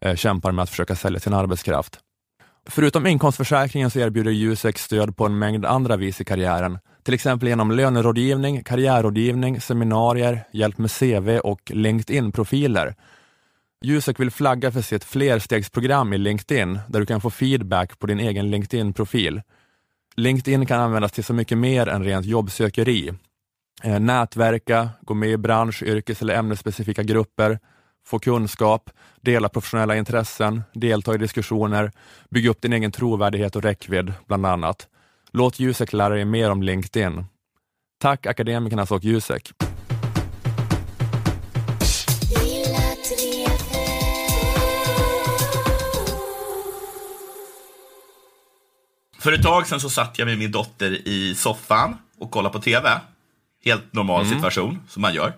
[0.00, 1.98] eh, kämpar med att försöka sälja sin arbetskraft.
[2.66, 6.78] Förutom inkomstförsäkringen så erbjuder Jusek stöd på en mängd andra vis i karriären.
[7.02, 12.94] Till exempel genom lönerådgivning, karriärrådgivning, seminarier, hjälp med CV och LinkedIn-profiler.
[13.84, 18.20] Jusek vill flagga för sitt flerstegsprogram i LinkedIn där du kan få feedback på din
[18.20, 19.42] egen LinkedIn-profil.
[20.16, 23.12] LinkedIn kan användas till så mycket mer än rent jobbsökeri.
[23.82, 27.58] Eh, nätverka, gå med i bransch-, yrkes eller ämnesspecifika grupper,
[28.06, 28.90] få kunskap,
[29.20, 31.92] dela professionella intressen, delta i diskussioner,
[32.30, 34.88] bygga upp din egen trovärdighet och räckvidd, bland annat.
[35.30, 37.24] Låt Jusek lära dig mer om LinkedIn.
[38.00, 39.52] Tack Akademikernas och Jusek.
[49.24, 52.60] För ett tag sedan så satt jag med min dotter i soffan och kollade på
[52.60, 53.00] TV.
[53.64, 55.32] Helt normal situation, som man gör.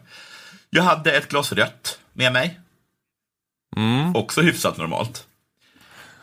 [0.71, 2.61] Jag hade ett glas rött med mig.
[3.77, 4.17] Mm.
[4.17, 5.27] Också hyfsat normalt.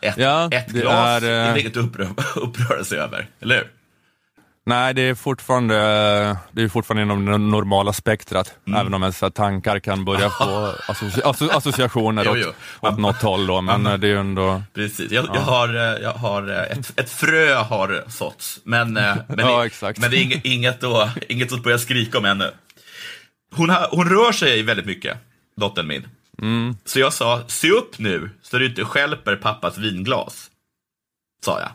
[0.00, 3.28] ett, Ja, ett det glas är, är, eh, det inget att upprö uppröra sig över,
[3.40, 3.70] eller hur?
[4.66, 5.74] Nej, det är fortfarande,
[6.52, 8.80] det är fortfarande inom det normala spektrat, Mm.
[8.80, 12.38] även om ens tankar kan börja få associ asso associationer Jo, åt,
[12.82, 12.88] jo.
[12.88, 14.62] åt något håll då, men det är ändå...
[14.74, 15.12] Precis.
[15.12, 19.38] Jag, jag har, eh, jag har eh, ett, ett frö har såtts, men, eh, men,
[19.38, 22.50] Ja, men det är inget, att, inget att börja skrika om ännu.
[23.54, 25.18] Hon, har, hon rör sig väldigt mycket,
[25.56, 26.08] dottern min.
[26.42, 26.76] Mm.
[26.84, 30.50] Så jag sa, se upp nu så du inte stjälper pappas vinglas.
[31.44, 31.70] Sa jag.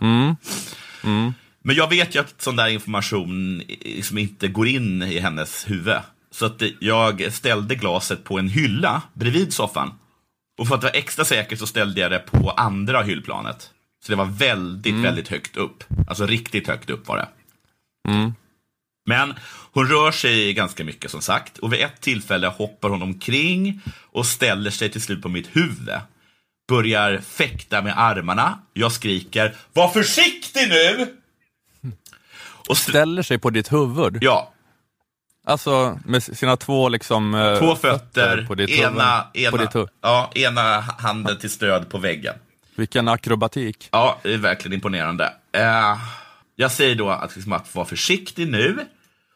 [1.64, 1.70] Mm.
[1.70, 1.70] Mm.
[1.70, 5.98] Men jag vet ju att sån där information liksom inte går in i hennes huvud.
[6.32, 9.94] Så att jag ställde glaset på en hylla bredvid soffan.
[10.60, 13.70] Och för att vara extra säker så ställde jag det på andra hyllplanet.
[14.06, 15.84] Så det var väldigt, väldigt högt upp.
[16.08, 17.28] Alltså riktigt högt upp var det.
[18.12, 18.34] Mm.
[19.06, 19.34] Men
[19.74, 21.58] hon rör sig ganska mycket som sagt.
[21.58, 23.82] Och vid ett tillfälle hoppar hon omkring
[24.12, 26.00] och ställer sig till slut på mitt huvud.
[26.68, 28.60] Börjar fäkta med armarna.
[28.74, 31.19] Jag skriker Var försiktig nu!
[32.70, 34.54] Och st- Ställer sig på ditt huvud, ja,
[35.46, 37.34] alltså med sina två liksom...
[37.36, 39.52] eh, två fötter, på ditt ena, huvud.
[39.52, 39.90] På ena, ditt huvud.
[40.02, 42.36] ja, ena handen till stöd på väggen.
[42.76, 43.90] Vilken akrobatik.
[43.92, 45.34] Ja, det är verkligen imponerande.
[45.52, 45.98] Eh,
[46.56, 48.86] jag säger då att, liksom, att vara försiktig nu.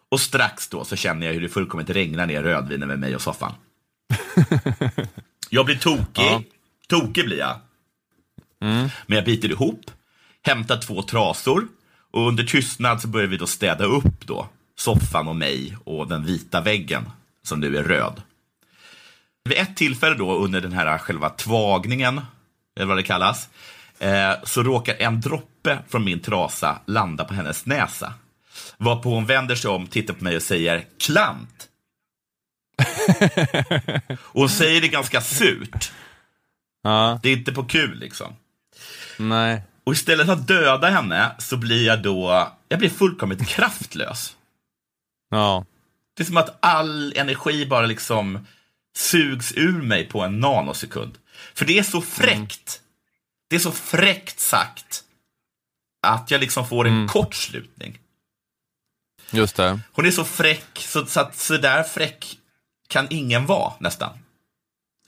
[0.10, 3.22] Och strax då så känner jag hur det fullkomligt regnar ner rödvin över mig och
[3.22, 3.54] soffan.
[5.50, 6.06] jag blir tokig.
[6.16, 6.42] Ja.
[6.88, 7.56] Tokig blir jag.
[8.60, 9.92] Men jag biter ihop,
[10.46, 11.68] hämtar två trasor
[12.14, 16.26] och under tystnad så börjar vi då städa upp då soffan och mig och den
[16.26, 17.06] vita väggen
[17.44, 18.22] som nu är röd.
[19.50, 22.22] Vid ett tillfälle då under den här själva tvagningen,
[22.76, 23.50] eller vad det kallas,
[24.00, 28.14] eh, så råkar en droppe från min trasa landa på hennes näsa.
[28.78, 31.68] Varpå hon vänder sig om, tittar på mig och säger klant.
[34.18, 35.92] och hon säger det ganska surt.
[36.84, 38.34] Ja, Det är inte på kul liksom.
[39.18, 39.62] nej.
[39.84, 44.36] Och istället för att döda henne så blir jag då, jag blir fullkomligt kraftlös.
[45.30, 45.66] Ja.
[46.18, 48.48] Det är som att all energi bara liksom
[48.96, 51.18] sugs ur mig på en nanosekund.
[51.54, 52.82] För det är så fräckt.
[53.50, 55.04] Det är så fräckt sagt.
[56.08, 58.00] Att jag liksom får en kortslutning.
[59.32, 59.80] Just det.
[59.92, 62.38] Hon är så fräck, så, så att så där fräck
[62.88, 64.23] kan ingen vara nästan.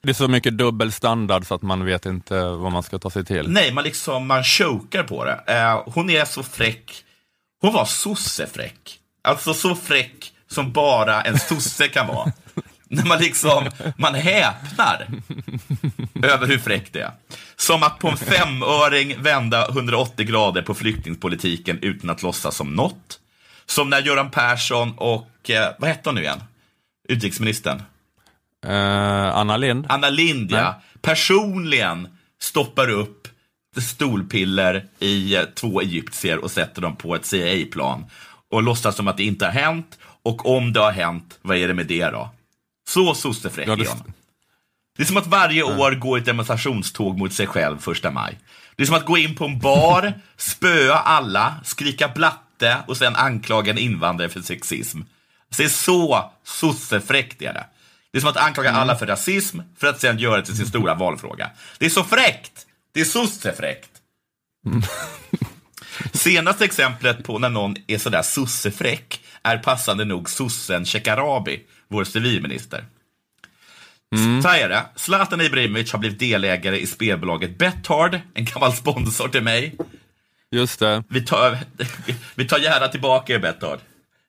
[0.06, 3.26] Det är så mycket dubbelstandard så att man vet inte vad man ska ta sig
[3.26, 3.50] till.
[3.50, 5.44] Nej, man liksom, man chokar på det.
[5.48, 7.04] Eh, hon är så fräck.
[7.62, 9.00] Hon var sossefräck.
[9.24, 12.32] Alltså så fräck som bara en sosse kan vara.
[12.88, 15.08] När man liksom, man häpnar
[16.24, 17.12] över hur fräck det är.
[17.56, 23.20] Som att på en femöring vända 180 grader på flyktingpolitiken utan att låtsas som något.
[23.66, 26.44] Som när Göran Persson och, eh, vad hette hon nu igen?
[27.10, 27.82] Utrikesministern?
[28.68, 29.86] Eh, Anna Lind?
[29.90, 32.08] Anna Lind, ja, personligen
[32.42, 33.28] stoppar upp
[33.82, 38.06] stolpiller i eh, två egyptier och sätter dem på ett CIA-plan.
[38.52, 40.00] Och låtsas som att det inte har hänt.
[40.24, 42.30] Och om det har hänt, vad är det med det då?
[42.90, 44.14] Så sossefräck Ja, är det- hon.
[44.98, 48.40] Det är som att varje år gå i ett demonstrationståg mot sig själv första maj.
[48.76, 53.16] Det är som att gå in på en bar, spöa alla, skrika blatte och sen
[53.16, 55.00] anklaga en invandrare för sexism.
[55.52, 57.66] Så det är så sossefräckt är det.
[58.16, 60.66] Det är som att anklaga alla för rasism för att sen göra det till sin
[60.66, 61.50] stora valfråga.
[61.78, 62.66] Det är så fräckt!
[62.94, 63.90] Det är sossefräckt.
[66.14, 72.86] Senaste exemplet på när någon är sådär sossefräck är passande nog sossen Shekarabi, vår civilminister.
[74.44, 74.86] Så här är det.
[74.96, 79.78] Zlatan Ibrahimovic har blivit delägare i spelbolaget Bethard, en gammal sponsor till mig.
[80.52, 81.04] Just det.
[81.10, 81.58] Vi tar,
[82.36, 83.80] vi tar gärna tillbaka er Bethard.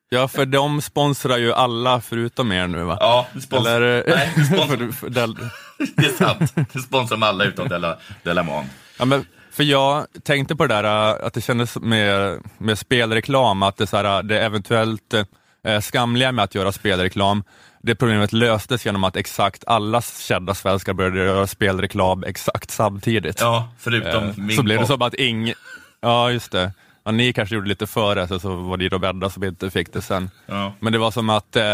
[0.09, 2.97] Ja, för de sponsrar ju alla förutom er nu va?
[3.01, 4.05] Ja, spons- Eller?
[4.09, 5.37] Nej, sponsor- för, för, del-
[5.97, 6.53] det är sant.
[6.73, 7.97] Vi sponsrar de alla utom Della,
[8.99, 10.85] ja, men, för jag tänkte på det där
[11.21, 15.15] äh, att det kändes med, med spelreklam, att det, så här, det eventuellt
[15.65, 17.45] eh, skamliga med att göra spelreklam,
[17.83, 23.41] det problemet löstes genom att exakt alla kända svenskar började göra spelreklam exakt samtidigt.
[23.41, 25.53] Ja, förutom Eh, min så blev det som att ing...
[26.01, 26.73] Ja, just det.
[27.07, 29.93] Ja, ni kanske gjorde lite före, så, så var det de enda som inte fick
[29.93, 30.31] det sen.
[30.47, 30.73] Ja.
[30.81, 31.65] Men det var som att, eh,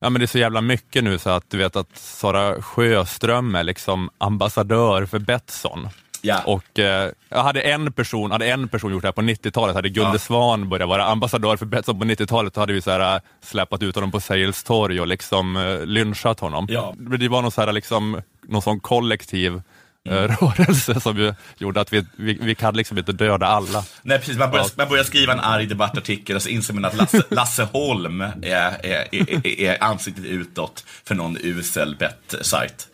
[0.00, 3.54] ja men det är så jävla mycket nu så att du vet att Sara Sjöström
[3.54, 5.88] är liksom ambassadör för Betsson.
[6.20, 6.40] Ja.
[6.46, 9.88] Och eh, jag hade en person, hade en person gjort det här på 90-talet, hade
[9.88, 10.18] Gunde Ja.
[10.18, 13.82] Svan börjat vara ambassadör för Betsson på 90-talet, då hade vi så här, äh, släpat
[13.82, 16.66] ut honom på Sergels torg och liksom eh, lynchat honom.
[16.70, 16.94] Ja.
[16.98, 19.62] Det var någon, så här, liksom, någon sån kollektiv eh,
[20.10, 20.28] Mm.
[20.40, 23.84] rörelse som ju gjorde att vi, vi, vi kan liksom inte döda alla.
[24.02, 24.38] Nej, precis.
[24.38, 24.70] Man börjar, Ja.
[24.76, 28.86] man börjar skriva en arg debattartikel och så inser man att Lasse, Lasse Holm är,
[28.86, 32.88] är, är, är ansiktet utåt för någon usel bettsajt.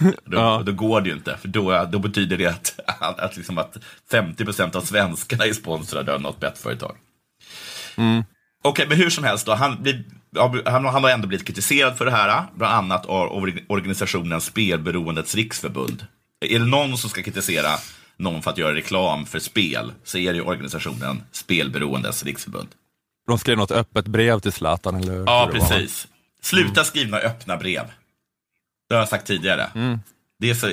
[0.00, 0.62] Då, Ja.
[0.66, 2.80] då går det ju inte, för då, då betyder det att,
[3.20, 3.76] att, liksom att
[4.12, 6.96] 50% av svenskarna är sponsrade av något bettföretag.
[8.64, 10.04] Okej, men hur som helst, då, han, blir,
[10.66, 15.34] han, han har ändå blivit kritiserad för det här, bland annat av org- organisationen Spelberoendets
[15.34, 16.06] riksförbund.
[16.40, 17.68] Är det någon som ska kritisera
[18.16, 22.68] någon för att göra reklam för spel, så är det ju organisationen Spelberoendets riksförbund.
[23.26, 25.14] De skrev något öppet brev till Zlatan, eller?
[25.26, 26.08] Ja, precis.
[26.42, 27.84] Sluta skriva öppna brev.
[28.88, 30.00] Det har jag sagt tidigare.
[30.38, 30.66] Det, är så,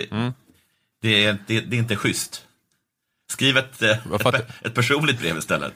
[1.01, 2.45] det, är, det, det är inte schysst.
[3.31, 5.73] Skriv ett, eh, ett, ett personligt brev istället.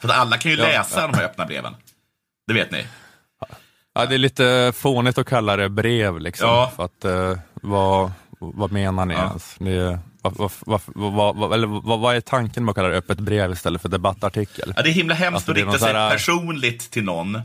[0.00, 0.64] För att alla kan ju Ja.
[0.64, 1.74] läsa de här öppna breven.
[2.46, 2.86] Det vet ni.
[3.94, 6.48] Ja, det är lite fånigt att kalla det brev, liksom.
[6.48, 6.72] Ja.
[6.76, 8.12] För att, eh, vad,
[8.54, 9.20] vad menar ni Ja.
[9.28, 9.54] ens?
[9.58, 10.50] Det, vad,
[10.86, 14.72] vad, vad, eller vad, är tanken med att kalla det öppet brev istället för debattartikel?
[14.76, 17.40] Ja, det är himla hemskt Alltså, att är rikta sig här- personligt till någon,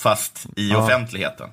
[0.00, 0.84] fast i Ja.
[0.84, 1.48] offentligheten.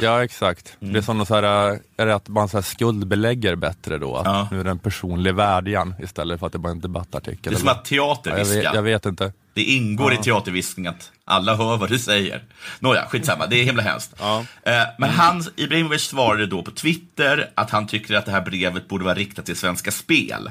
[0.00, 0.76] Ja, exakt.
[0.80, 0.92] Mm.
[0.92, 4.16] Det är som någon så här, är det att man så här skuldbelägger bättre då?
[4.16, 4.48] Att Ja.
[4.50, 7.52] Nu är det en personlig vädjan istället för att det bara är en debattartikel.
[7.52, 9.32] Det är som att teater ja, jag, vet, jag vet inte.
[9.54, 12.44] Det ingår i teaterviskning att alla hör vad du säger.
[12.78, 14.14] Nåja, skitsamma, det är himla hemskt.
[14.18, 14.44] Ja.
[14.62, 18.88] Eh, Men han, Ibrahimovic svarade då på Twitter att han tycker att det här brevet
[18.88, 20.50] borde vara riktat till Svenska Spel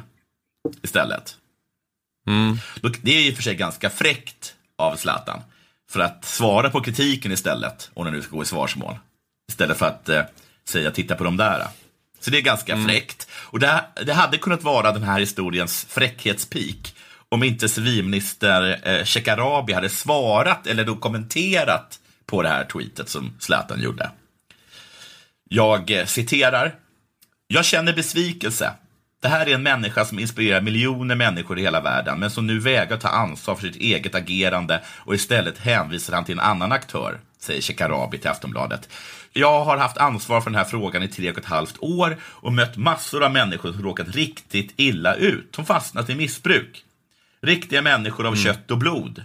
[0.84, 1.36] istället.
[2.28, 2.58] Mm.
[3.01, 5.39] Det är och för sig ganska fräckt av Zlatan.
[5.89, 8.95] För att svara på kritiken istället, om det nu ska gå i svarsmål.
[9.49, 10.23] Istället för att eh,
[10.65, 11.67] säga titta på de där.
[12.19, 13.27] Så det är ganska fräckt.
[13.31, 16.95] Och det, det hade kunnat vara den här historiens fräckhetspik
[17.29, 23.33] om inte civilminister eh, Shekarabi hade svarat eller då kommenterat på det här tweetet som
[23.39, 24.11] Zlatan gjorde.
[25.49, 26.75] Jag eh, citerar.
[27.47, 28.73] Jag känner besvikelse.
[29.28, 32.59] Det här är en människa som inspirerar miljoner människor i hela världen, men som nu
[32.59, 37.19] vägrar ta ansvar för sitt eget agerande och istället hänvisar han till en annan aktör,
[37.39, 38.89] säger Shekarabi till Aftonbladet.
[39.34, 42.53] Jag har haft ansvar för den här frågan i tre och ett halvt år och
[42.53, 46.84] mött massor av människor som råkat riktigt illa ut, som fastnat i missbruk.
[47.41, 49.23] Riktiga människor av kött och blod.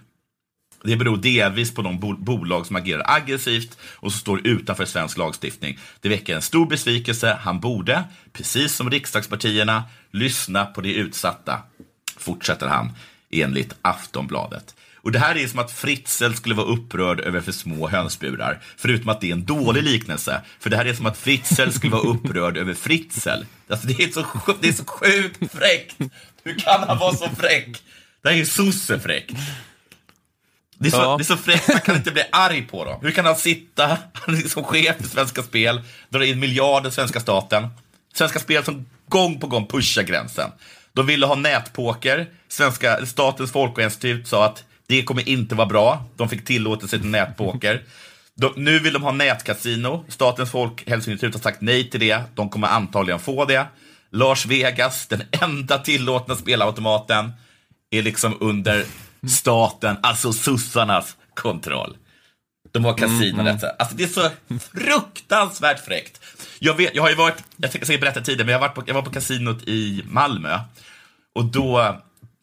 [0.85, 5.79] Det beror delvis på de bolag som agerar aggressivt och som står utanför svensk lagstiftning.
[6.01, 7.39] Det väcker en stor besvikelse.
[7.41, 11.63] Han borde, precis som riksdagspartierna, lyssna på de utsatta,
[12.17, 12.91] fortsätter han
[13.31, 14.75] enligt Aftonbladet.
[14.97, 18.63] Och Det här är som att Fritzl skulle vara upprörd över för små hönsburar.
[18.77, 20.41] Förutom att det är en dålig liknelse.
[20.61, 23.29] För det här är som att Fritzl skulle vara upprörd över Fritzl.
[23.69, 24.27] Alltså det, är så,
[24.61, 25.97] det är så sjukt fräckt.
[26.45, 27.83] Hur kan han vara så fräck?
[28.23, 29.37] Det här är ju sossefräckt.
[30.83, 31.17] Det är, så, Ja.
[31.17, 32.99] det är så fräckt, man kan inte bli arg på dem.
[33.03, 33.99] Hur kan han sitta,
[34.49, 37.69] som chef för Svenska Spel, dra in miljarder svenska staten.
[38.15, 40.51] Svenska Spel som gång på gång pushar gränsen.
[40.93, 42.27] De ville ha nätpoker.
[42.49, 46.05] Svenska, Statens folkhälsoinstitut sa att det kommer inte vara bra.
[46.17, 47.83] De fick tillåtelse till nätpoker.
[48.35, 50.05] De, nu vill de ha nätkasino.
[50.09, 52.23] Statens folkhälsoinstitut har sagt nej till det.
[52.35, 53.67] De kommer antagligen få det.
[54.11, 57.33] Las Vegas, den enda tillåtna spelautomaten,
[57.91, 58.85] är liksom under
[59.29, 61.97] staten, alltså sossarnas kontroll.
[62.73, 63.41] De har kasinon.
[63.41, 66.21] Mm, alltså det är så fruktansvärt fräckt.
[66.59, 68.95] Jag, vet, jag har ju varit, jag ska berätta tidigare, men jag, varit på, jag
[68.95, 70.59] var på kasinot i Malmö.
[71.35, 71.97] Och då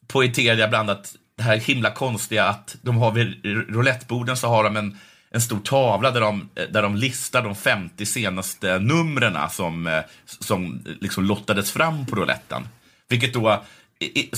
[0.08, 4.64] poängterade jag bland annat det här himla konstiga att de har vid rouletteborden så har
[4.64, 4.98] de en,
[5.32, 11.26] en stor tavla där de, där de listar de 50 senaste numren som, som liksom
[11.26, 12.68] lottades fram på rouletten.
[13.10, 13.64] Vilket då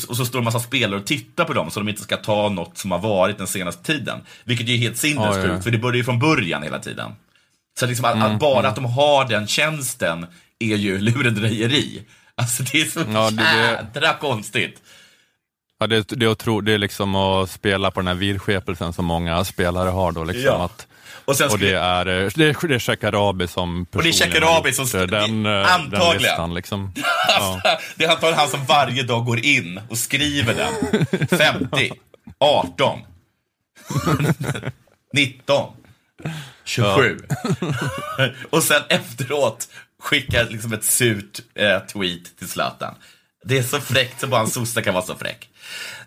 [0.07, 2.49] och så står en massa spelare och tittar på dem så de inte ska ta
[2.49, 4.19] något som har varit den senaste tiden.
[4.43, 5.61] Vilket ju är helt sinnessjukt, Ja, ja.
[5.61, 7.11] för det börjar ju från början hela tiden.
[7.79, 10.25] Så liksom att, att bara att de har den tjänsten
[10.59, 12.01] är ju lurendrejeri.
[12.35, 14.81] Alltså det är så Ja, det- jädra konstigt.
[15.79, 19.05] Ja, det, det, är otro, det är liksom att spela på den här vidskepelsen som
[19.05, 20.23] många spelare har då.
[20.23, 20.65] Liksom, Ja.
[20.65, 20.87] att,
[21.25, 24.09] Och sen och skulle, det är, eh, det är, det är Shekarabi som Och det
[24.09, 26.17] är Shekarabi som- eh, den, eh, den antagligen.
[26.21, 26.53] listan.
[26.53, 26.93] Liksom.
[27.27, 27.61] Ja.
[27.95, 31.05] det är antagligen han som varje dag går in och skriver den.
[31.39, 31.91] 50,
[32.39, 32.99] 18,
[35.13, 35.73] 19,
[36.65, 37.17] 27.
[38.49, 39.67] och sen efteråt
[39.99, 42.95] skickar liksom ett surt eh, tweet till Zlatan.
[43.43, 45.49] Det är så fräckt så bara en sosse kan vara så fräck.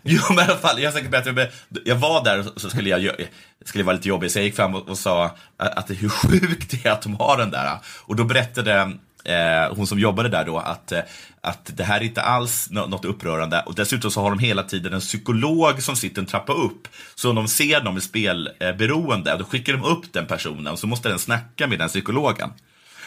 [0.03, 1.47] Jo, men i alla fall, jag säkert bättre, men
[1.85, 3.26] jag var där och så skulle jag gö-
[3.64, 5.24] skulle vara lite jobbig, så jag gick fram och, och sa
[5.57, 7.78] att, att hur sjukt det är att de har den där.
[7.87, 8.93] Och då berättade
[9.24, 11.01] eh, hon som jobbade där då att, eh,
[11.41, 13.62] att det här är inte alls något upprörande.
[13.66, 16.89] Och dessutom så har de hela tiden en psykolog som sitter en trappa upp.
[17.14, 20.87] Så om de ser någon med spelberoende, eh, då skickar de upp den personen, så
[20.87, 22.51] måste den snacka med den psykologen.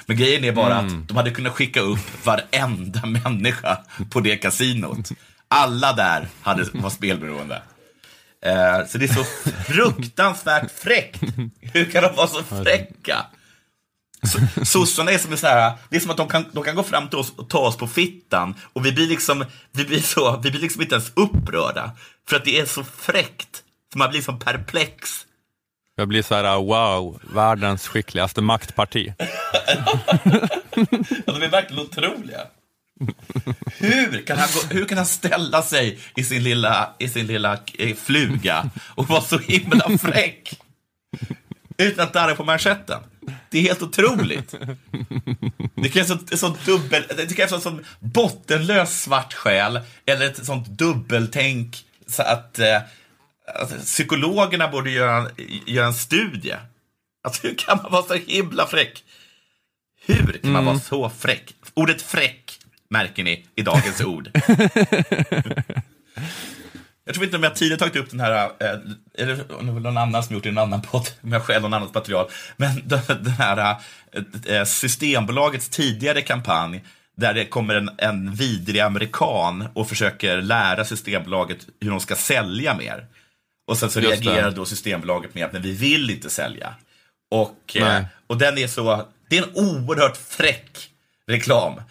[0.07, 3.77] Men grejen är bara att de hade kunnat skicka upp varenda människa
[4.09, 5.09] på det kasinot.
[5.47, 7.61] Alla där hade, var spelberoende.
[8.45, 9.23] Eh, så det är så
[9.73, 11.21] fruktansvärt fräckt.
[11.61, 13.25] Hur kan de vara så fräcka?
[14.27, 16.83] Så- Sossarna är som så här, det är som att de kan, de kan gå
[16.83, 20.37] fram till oss och ta oss på fittan och vi blir liksom, vi blir så,
[20.43, 21.91] vi blir liksom inte ens upprörda.
[22.29, 23.63] För att det är så fräckt.
[23.93, 25.25] Så man blir liksom perplex.
[25.99, 29.13] Jag blir så här, uh, wow, världens skickligaste maktparti.
[31.25, 32.41] Ja, de är verkligen otroliga.
[33.77, 37.59] Hur kan, han gå, hur kan han ställa sig i sin lilla, i sin lilla
[37.73, 40.59] eh, fluga och vara så himla fräck?
[41.77, 42.99] Utan att darra på manschetten.
[43.49, 44.55] Det är helt otroligt.
[45.75, 50.67] Det krävs en sån dubbel, det krävs en sån bottenlös svart själ eller ett sånt
[50.67, 51.77] dubbeltänk
[52.07, 52.81] så att, eh,
[53.55, 55.31] eh, att psykologerna borde göra, en-
[55.65, 56.55] göra en studie.
[57.23, 59.03] Alltså, hur kan man vara så himla fräck?
[60.05, 61.53] Hur kan man vara så fräck?
[61.73, 64.29] Ordet fräck märker ni i dagens ord.
[67.05, 68.79] Jag tror inte om jag tidigare tagit upp den här, eh,
[69.17, 71.43] eller om det var någon annan som gjort det i en annan podd, om jag
[71.43, 73.75] själv någon annat material, men den här
[74.47, 76.83] eh, Systembolagets tidigare kampanj
[77.17, 82.77] där det kommer en, en vidrig amerikan och försöker lära Systembolaget hur de ska sälja
[82.77, 83.05] mer.
[83.67, 84.29] Och sen så Just det.
[84.29, 86.75] reagerar då Systembolaget med att men vi vill inte sälja.
[87.31, 90.89] Och, eh, och den är så, det är en oerhört fräck
[91.27, 91.81] reklam.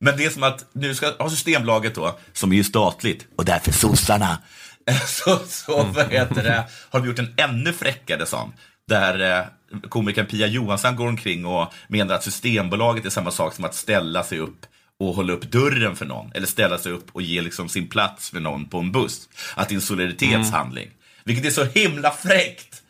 [0.00, 3.44] Men det är som att nu ska ha Systembolaget då, som är ju statligt, och
[3.44, 4.38] därför sossarna,
[5.06, 8.52] så, så vad heter det, har de gjort en ännu fräckare sån.
[8.88, 9.46] Där eh,
[9.88, 14.22] komikern Pia Johansson går omkring och menar att Systembolaget är samma sak som att ställa
[14.22, 14.66] sig upp
[15.00, 16.32] och hålla upp dörren för någon.
[16.34, 19.28] Eller ställa sig upp och ge liksom sin plats för någon på en buss.
[19.54, 20.90] Att det är en solidaritetshandling.
[21.24, 22.82] Vilket är så himla fräckt.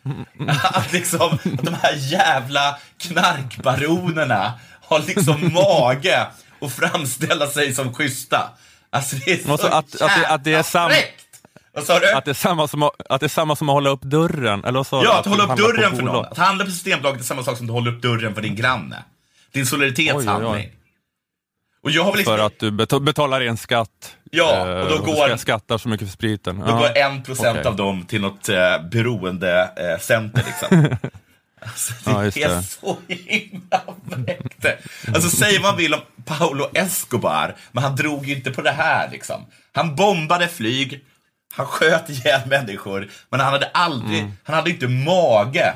[0.63, 6.27] Att, liksom, att de här jävla knarkbaronerna har liksom mage
[6.61, 8.49] att framställa sig som schyssta.
[8.89, 11.21] Alltså det är så Och så att- att det- att det är jävla sam- fräckt.
[11.73, 12.11] Vad sa du?
[12.13, 14.65] Att det, är samma som, att- att det är samma som att hålla upp dörren,
[14.65, 15.07] eller vad du?
[15.07, 16.25] Ja, att hålla upp dörren för någon.
[16.25, 19.03] Att handla på Systembolaget är samma sak som att hålla upp dörren för din granne.
[19.51, 20.51] En solidaritetshandling.
[20.51, 20.73] Oj, oj, oj.
[21.85, 24.15] Och jag har väl liksom, För att du betalar en skatt.
[24.31, 26.59] Ja, eh, och då så går- ska jag skatta så mycket för spriten.
[26.59, 26.77] då Ja.
[26.77, 27.65] går en procent okej.
[27.69, 30.97] av dem till något eh, beroendecenter liksom.
[31.61, 32.63] Alltså, det, Ja, just är det.
[32.63, 33.81] så himla
[34.11, 34.65] fräckt.
[35.15, 38.71] Alltså, säg vad man vill om Paolo Escobar, men han drog ju inte på det
[38.71, 39.09] här.
[39.11, 39.45] Liksom.
[39.73, 41.03] Han bombade flyg,
[41.55, 44.31] han sköt ihjäl människor, men han hade aldrig, Mm.
[44.43, 45.73] han hade inte mage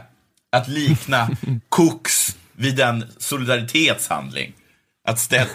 [0.51, 1.29] att likna
[1.69, 4.53] koks vid en solidaritetshandling.
[5.09, 5.47] Att, ställ,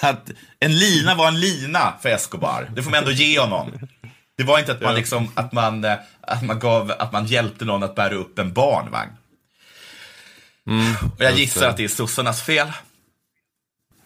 [0.00, 2.70] att en lina var en lina för Escobar.
[2.74, 3.72] Det får man ändå ge honom.
[4.36, 7.64] Det var inte att man, liksom, att man, eh, att man, gav, att man hjälpte
[7.64, 9.10] någon att bära upp en barnvagn.
[11.16, 12.72] och jag gissar att det är sossarnas fel.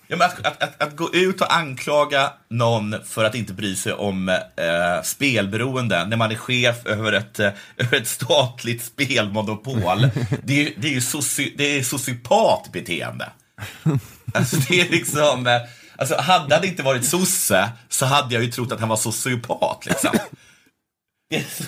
[0.07, 3.77] Ja, men att, att, att, att gå ut och anklaga någon för att inte bry
[3.77, 10.11] sig om eh, spelberoende när man är chef över ett, eh, över ett statligt spelmonopol,
[10.45, 13.29] det är, det är ju soci, det är sociopatbeteende.
[14.35, 15.61] Alltså det är liksom, eh,
[15.97, 19.87] alltså hade han inte varit sosse så hade jag ju trott att han var sociopat
[19.87, 20.11] liksom.
[21.31, 21.65] Det är så,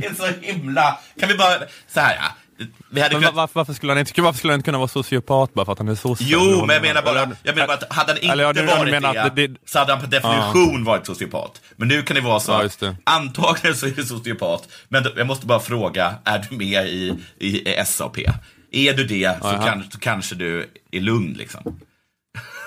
[0.00, 1.58] det är så himla, kan vi bara,
[1.94, 3.08] så här, ja.
[3.08, 5.64] kunnat va- varför, varför, skulle han inte, varför skulle han inte kunna vara sociopat bara
[5.66, 6.24] för att han är sosse?
[6.26, 8.52] Jo, men jag menar bara, Eller- jag menar bara att hade han inte Eller ja,
[8.52, 11.60] du varit menar det, att det- det- så hade han per definition varit sociopat.
[11.76, 12.96] Men nu kan det vara så, Ja, det.
[13.04, 17.70] antagligen så är du sociopat, men jag måste bara fråga, är du med i, i,
[17.70, 18.16] i SAP?
[18.70, 21.80] Är du det så, kan, så kanske du är lugn liksom.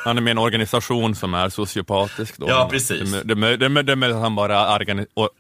[0.05, 2.37] Han är med i en organisation som är sociopatisk.
[2.37, 2.49] Då.
[2.49, 3.11] Ja, precis.
[3.23, 4.79] Det, är- möjligt att han bara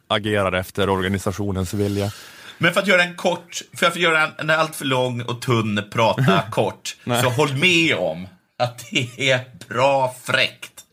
[0.07, 2.11] agerar efter organisationens vilja.
[2.57, 5.83] Men för att göra en kort, för att göra en, en alltför lång och tunn
[5.91, 9.39] prata kort, så håll med om att det är
[9.69, 10.83] bra fräckt.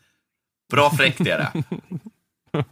[0.72, 1.52] Bra fräckt är det.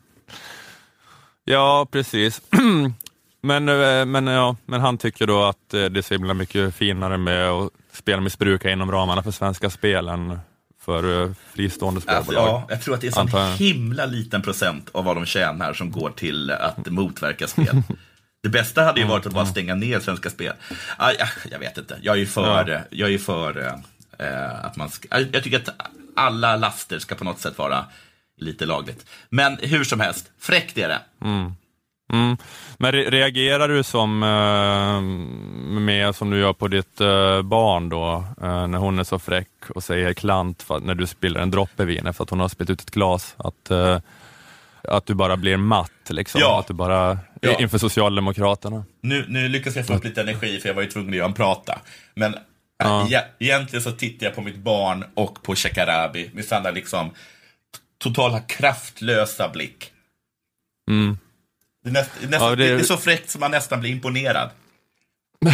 [1.45, 2.41] Ja, precis.
[3.45, 6.75] men, eh, men, ja, men han tycker då att eh, det är så himla mycket
[6.75, 10.39] finare med att spelmissbruka inom ramarna för Svenska Spel än
[10.81, 12.49] för eh, fristående Alltså, spelbolag.
[12.49, 15.73] ja, jag tror att det är en sån himla liten procent av vad de tjänar
[15.75, 17.83] som går till att motverka spel.
[18.43, 20.53] Det bästa hade ju varit att bara stänga ner Svenska Spel.
[20.97, 23.81] Ah, ja, jag vet inte, jag är ju för, jag är för
[24.19, 25.69] eh, att man ska, jag tycker att
[26.17, 27.85] alla laster ska på något sätt vara
[28.41, 29.07] lite lagligt.
[29.29, 31.01] Men hur som helst, fräckt är det.
[31.25, 31.53] Mm.
[32.79, 35.01] Men re- reagerar du som eh,
[35.81, 39.49] med som du gör på ditt eh, barn då, eh, när hon är så fräck
[39.75, 42.71] och säger klant för, när du spiller en droppe vin för att hon har spillt
[42.71, 43.99] ut ett glas, att, eh,
[44.89, 46.41] att du bara blir matt liksom?
[46.41, 46.61] Ja.
[46.61, 47.59] Att du bara, Ja.
[47.61, 48.85] inför Socialdemokraterna?
[49.01, 51.27] Nu, nu lyckas jag få upp lite energi för jag var ju tvungen att göra
[51.29, 51.79] en prata.
[52.15, 52.37] Men
[52.79, 53.03] Ja.
[53.07, 57.11] äh, e- egentligen så tittar jag på mitt barn och på Shekarabi med samma liksom
[57.99, 59.91] totala kraftlösa blick.
[60.91, 61.19] Mm.
[61.85, 62.81] Det är, näst, nästan, Ja, det- det...
[62.81, 64.51] är så fräckt som man nästan blir imponerad.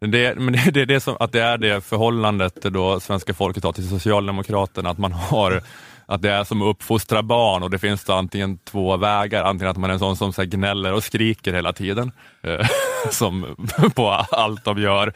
[0.00, 3.64] Det, men det, det är det som, att det är det förhållandet då svenska folket
[3.64, 5.62] har till Socialdemokraterna, att man har
[6.06, 9.70] att det är som att uppfostra barn och det finns då antingen två vägar, antingen
[9.70, 12.66] att man är en sån som så gnäller och skriker hela tiden, eh,
[13.10, 13.56] som
[13.94, 15.12] på allt de gör,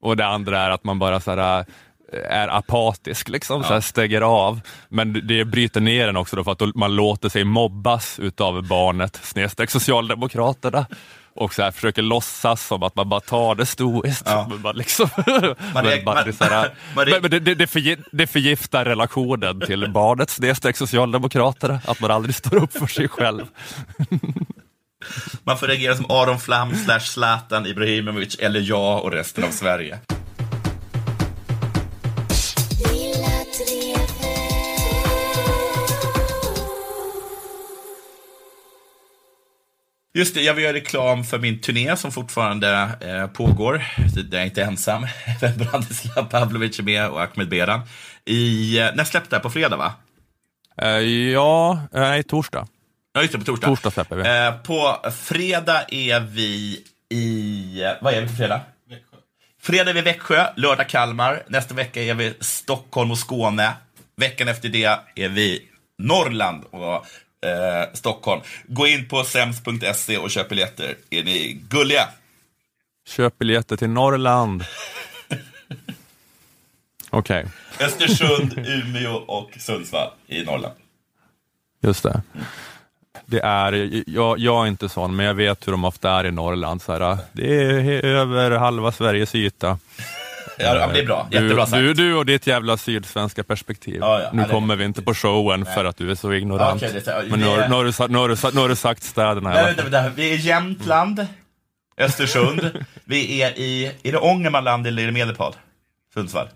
[0.00, 1.64] och det andra är att man bara så här,
[2.12, 4.60] är apatisk, liksom, så här, stänger av.
[4.88, 9.20] Men det bryter ner en också då för att man låter sig mobbas utav barnet
[9.22, 10.86] snedstreck Socialdemokraterna
[11.36, 14.22] och så här, försöker låtsas som att man bara tar det stoiskt.
[14.26, 14.46] Ja.
[14.50, 15.24] Men man liksom, Man
[15.74, 17.66] men är- bara, man- det, är så här, man är- men, men det, det, det,
[17.66, 23.08] förgi, det förgiftar relationen till barnet snedstreck Socialdemokraterna, att man aldrig står upp för sig
[23.08, 23.42] själv.
[25.44, 29.98] Man får reagera som Aron Flam slash Zlatan Ibrahimovic eller jag och resten av Sverige.
[40.16, 43.84] Just det, jag vill göra reklam för min turné som fortfarande eh, pågår.
[44.30, 45.06] Där jag inte är ensam.
[45.58, 47.80] Branislav Pavlovic är med och Ahmed Beran.
[48.24, 49.40] I, eh, när släppte det?
[49.40, 49.92] På fredag, va?
[50.82, 52.66] Eh, ja, eh, nej, torsdag.
[53.12, 53.66] Ja, just det, på torsdag.
[53.66, 54.22] Torsdag släpper vi.
[54.22, 57.94] Eh, på fredag är vi i...
[58.00, 58.60] Vad är vi på fredag?
[59.62, 61.42] Fredag är vi i Växjö, lördag Kalmar.
[61.48, 63.72] Nästa vecka är vi Stockholm och Skåne.
[64.16, 65.62] Veckan efter det är vi
[65.98, 67.06] Norrland och
[67.44, 68.40] eh, Stockholm.
[68.66, 70.96] Gå in på sems.se och köp biljetter.
[71.10, 72.08] Är ni gulliga?
[73.08, 74.64] Köp biljetter till Norrland.
[77.10, 77.46] Okej,
[77.80, 80.74] Östersund, Umeå och Sundsvall i Norrland.
[81.80, 82.22] just det.
[83.26, 86.30] Det är, jag, jag är inte sån, men jag vet hur de ofta är i
[86.30, 86.82] Norrland.
[86.82, 89.78] Så här, det är över halva Sveriges yta.
[90.58, 91.28] Ja, det är bra.
[91.30, 91.78] Jättebra sagt.
[91.80, 93.96] du, du och ditt jävla sydsvenska perspektiv.
[94.00, 94.30] Ja, ja.
[94.32, 96.80] nu Ja, det- kommer vi inte på showen för att du är så ignorant.
[96.80, 98.68] Det- men nu, har- det- nu, har du, sa- nu, har du, sa- nu har
[98.68, 99.50] du sagt städerna.
[99.50, 100.08] Nej, vänta, vänta.
[100.16, 101.26] Vi är i Jämtland,
[101.96, 102.84] Östersund.
[103.04, 103.92] Vi är i...
[104.02, 105.54] Är det Ångermanland eller är det Medelpad?
[106.14, 106.48] Sundsvall.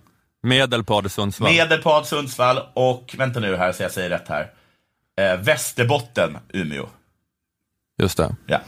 [0.42, 1.52] Medelpad, Sundsvall.
[1.52, 4.50] Medelpad, Sundsvall och, vänta nu här så jag säger rätt här.
[5.20, 6.86] Eh, Västerbotten, Umeå.
[8.02, 8.34] Just det.
[8.46, 8.58] Ja.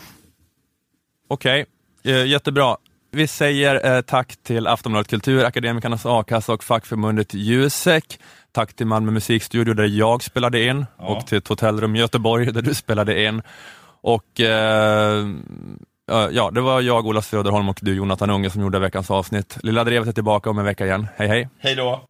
[1.28, 1.66] Okej,
[2.04, 2.76] eh, jättebra.
[3.12, 8.20] Vi säger eh, tack till Aftonbladet Kultur, Akademikernas A-kassa och fackförbundet Jusek.
[8.52, 12.62] Tack till Malmö musikstudio där jag spelade in och till ett hotellrum i Göteborg där
[12.62, 13.42] du spelade in.
[14.02, 15.26] Och eh,
[16.10, 19.58] eh, ja, det var jag, Ola Söderholm och du, Jonathan Unge, som gjorde veckans avsnitt.
[19.62, 21.06] Lilla Drevet är tillbaka om en vecka igen.
[21.16, 21.48] Hej hej!
[21.58, 22.08] Hej då.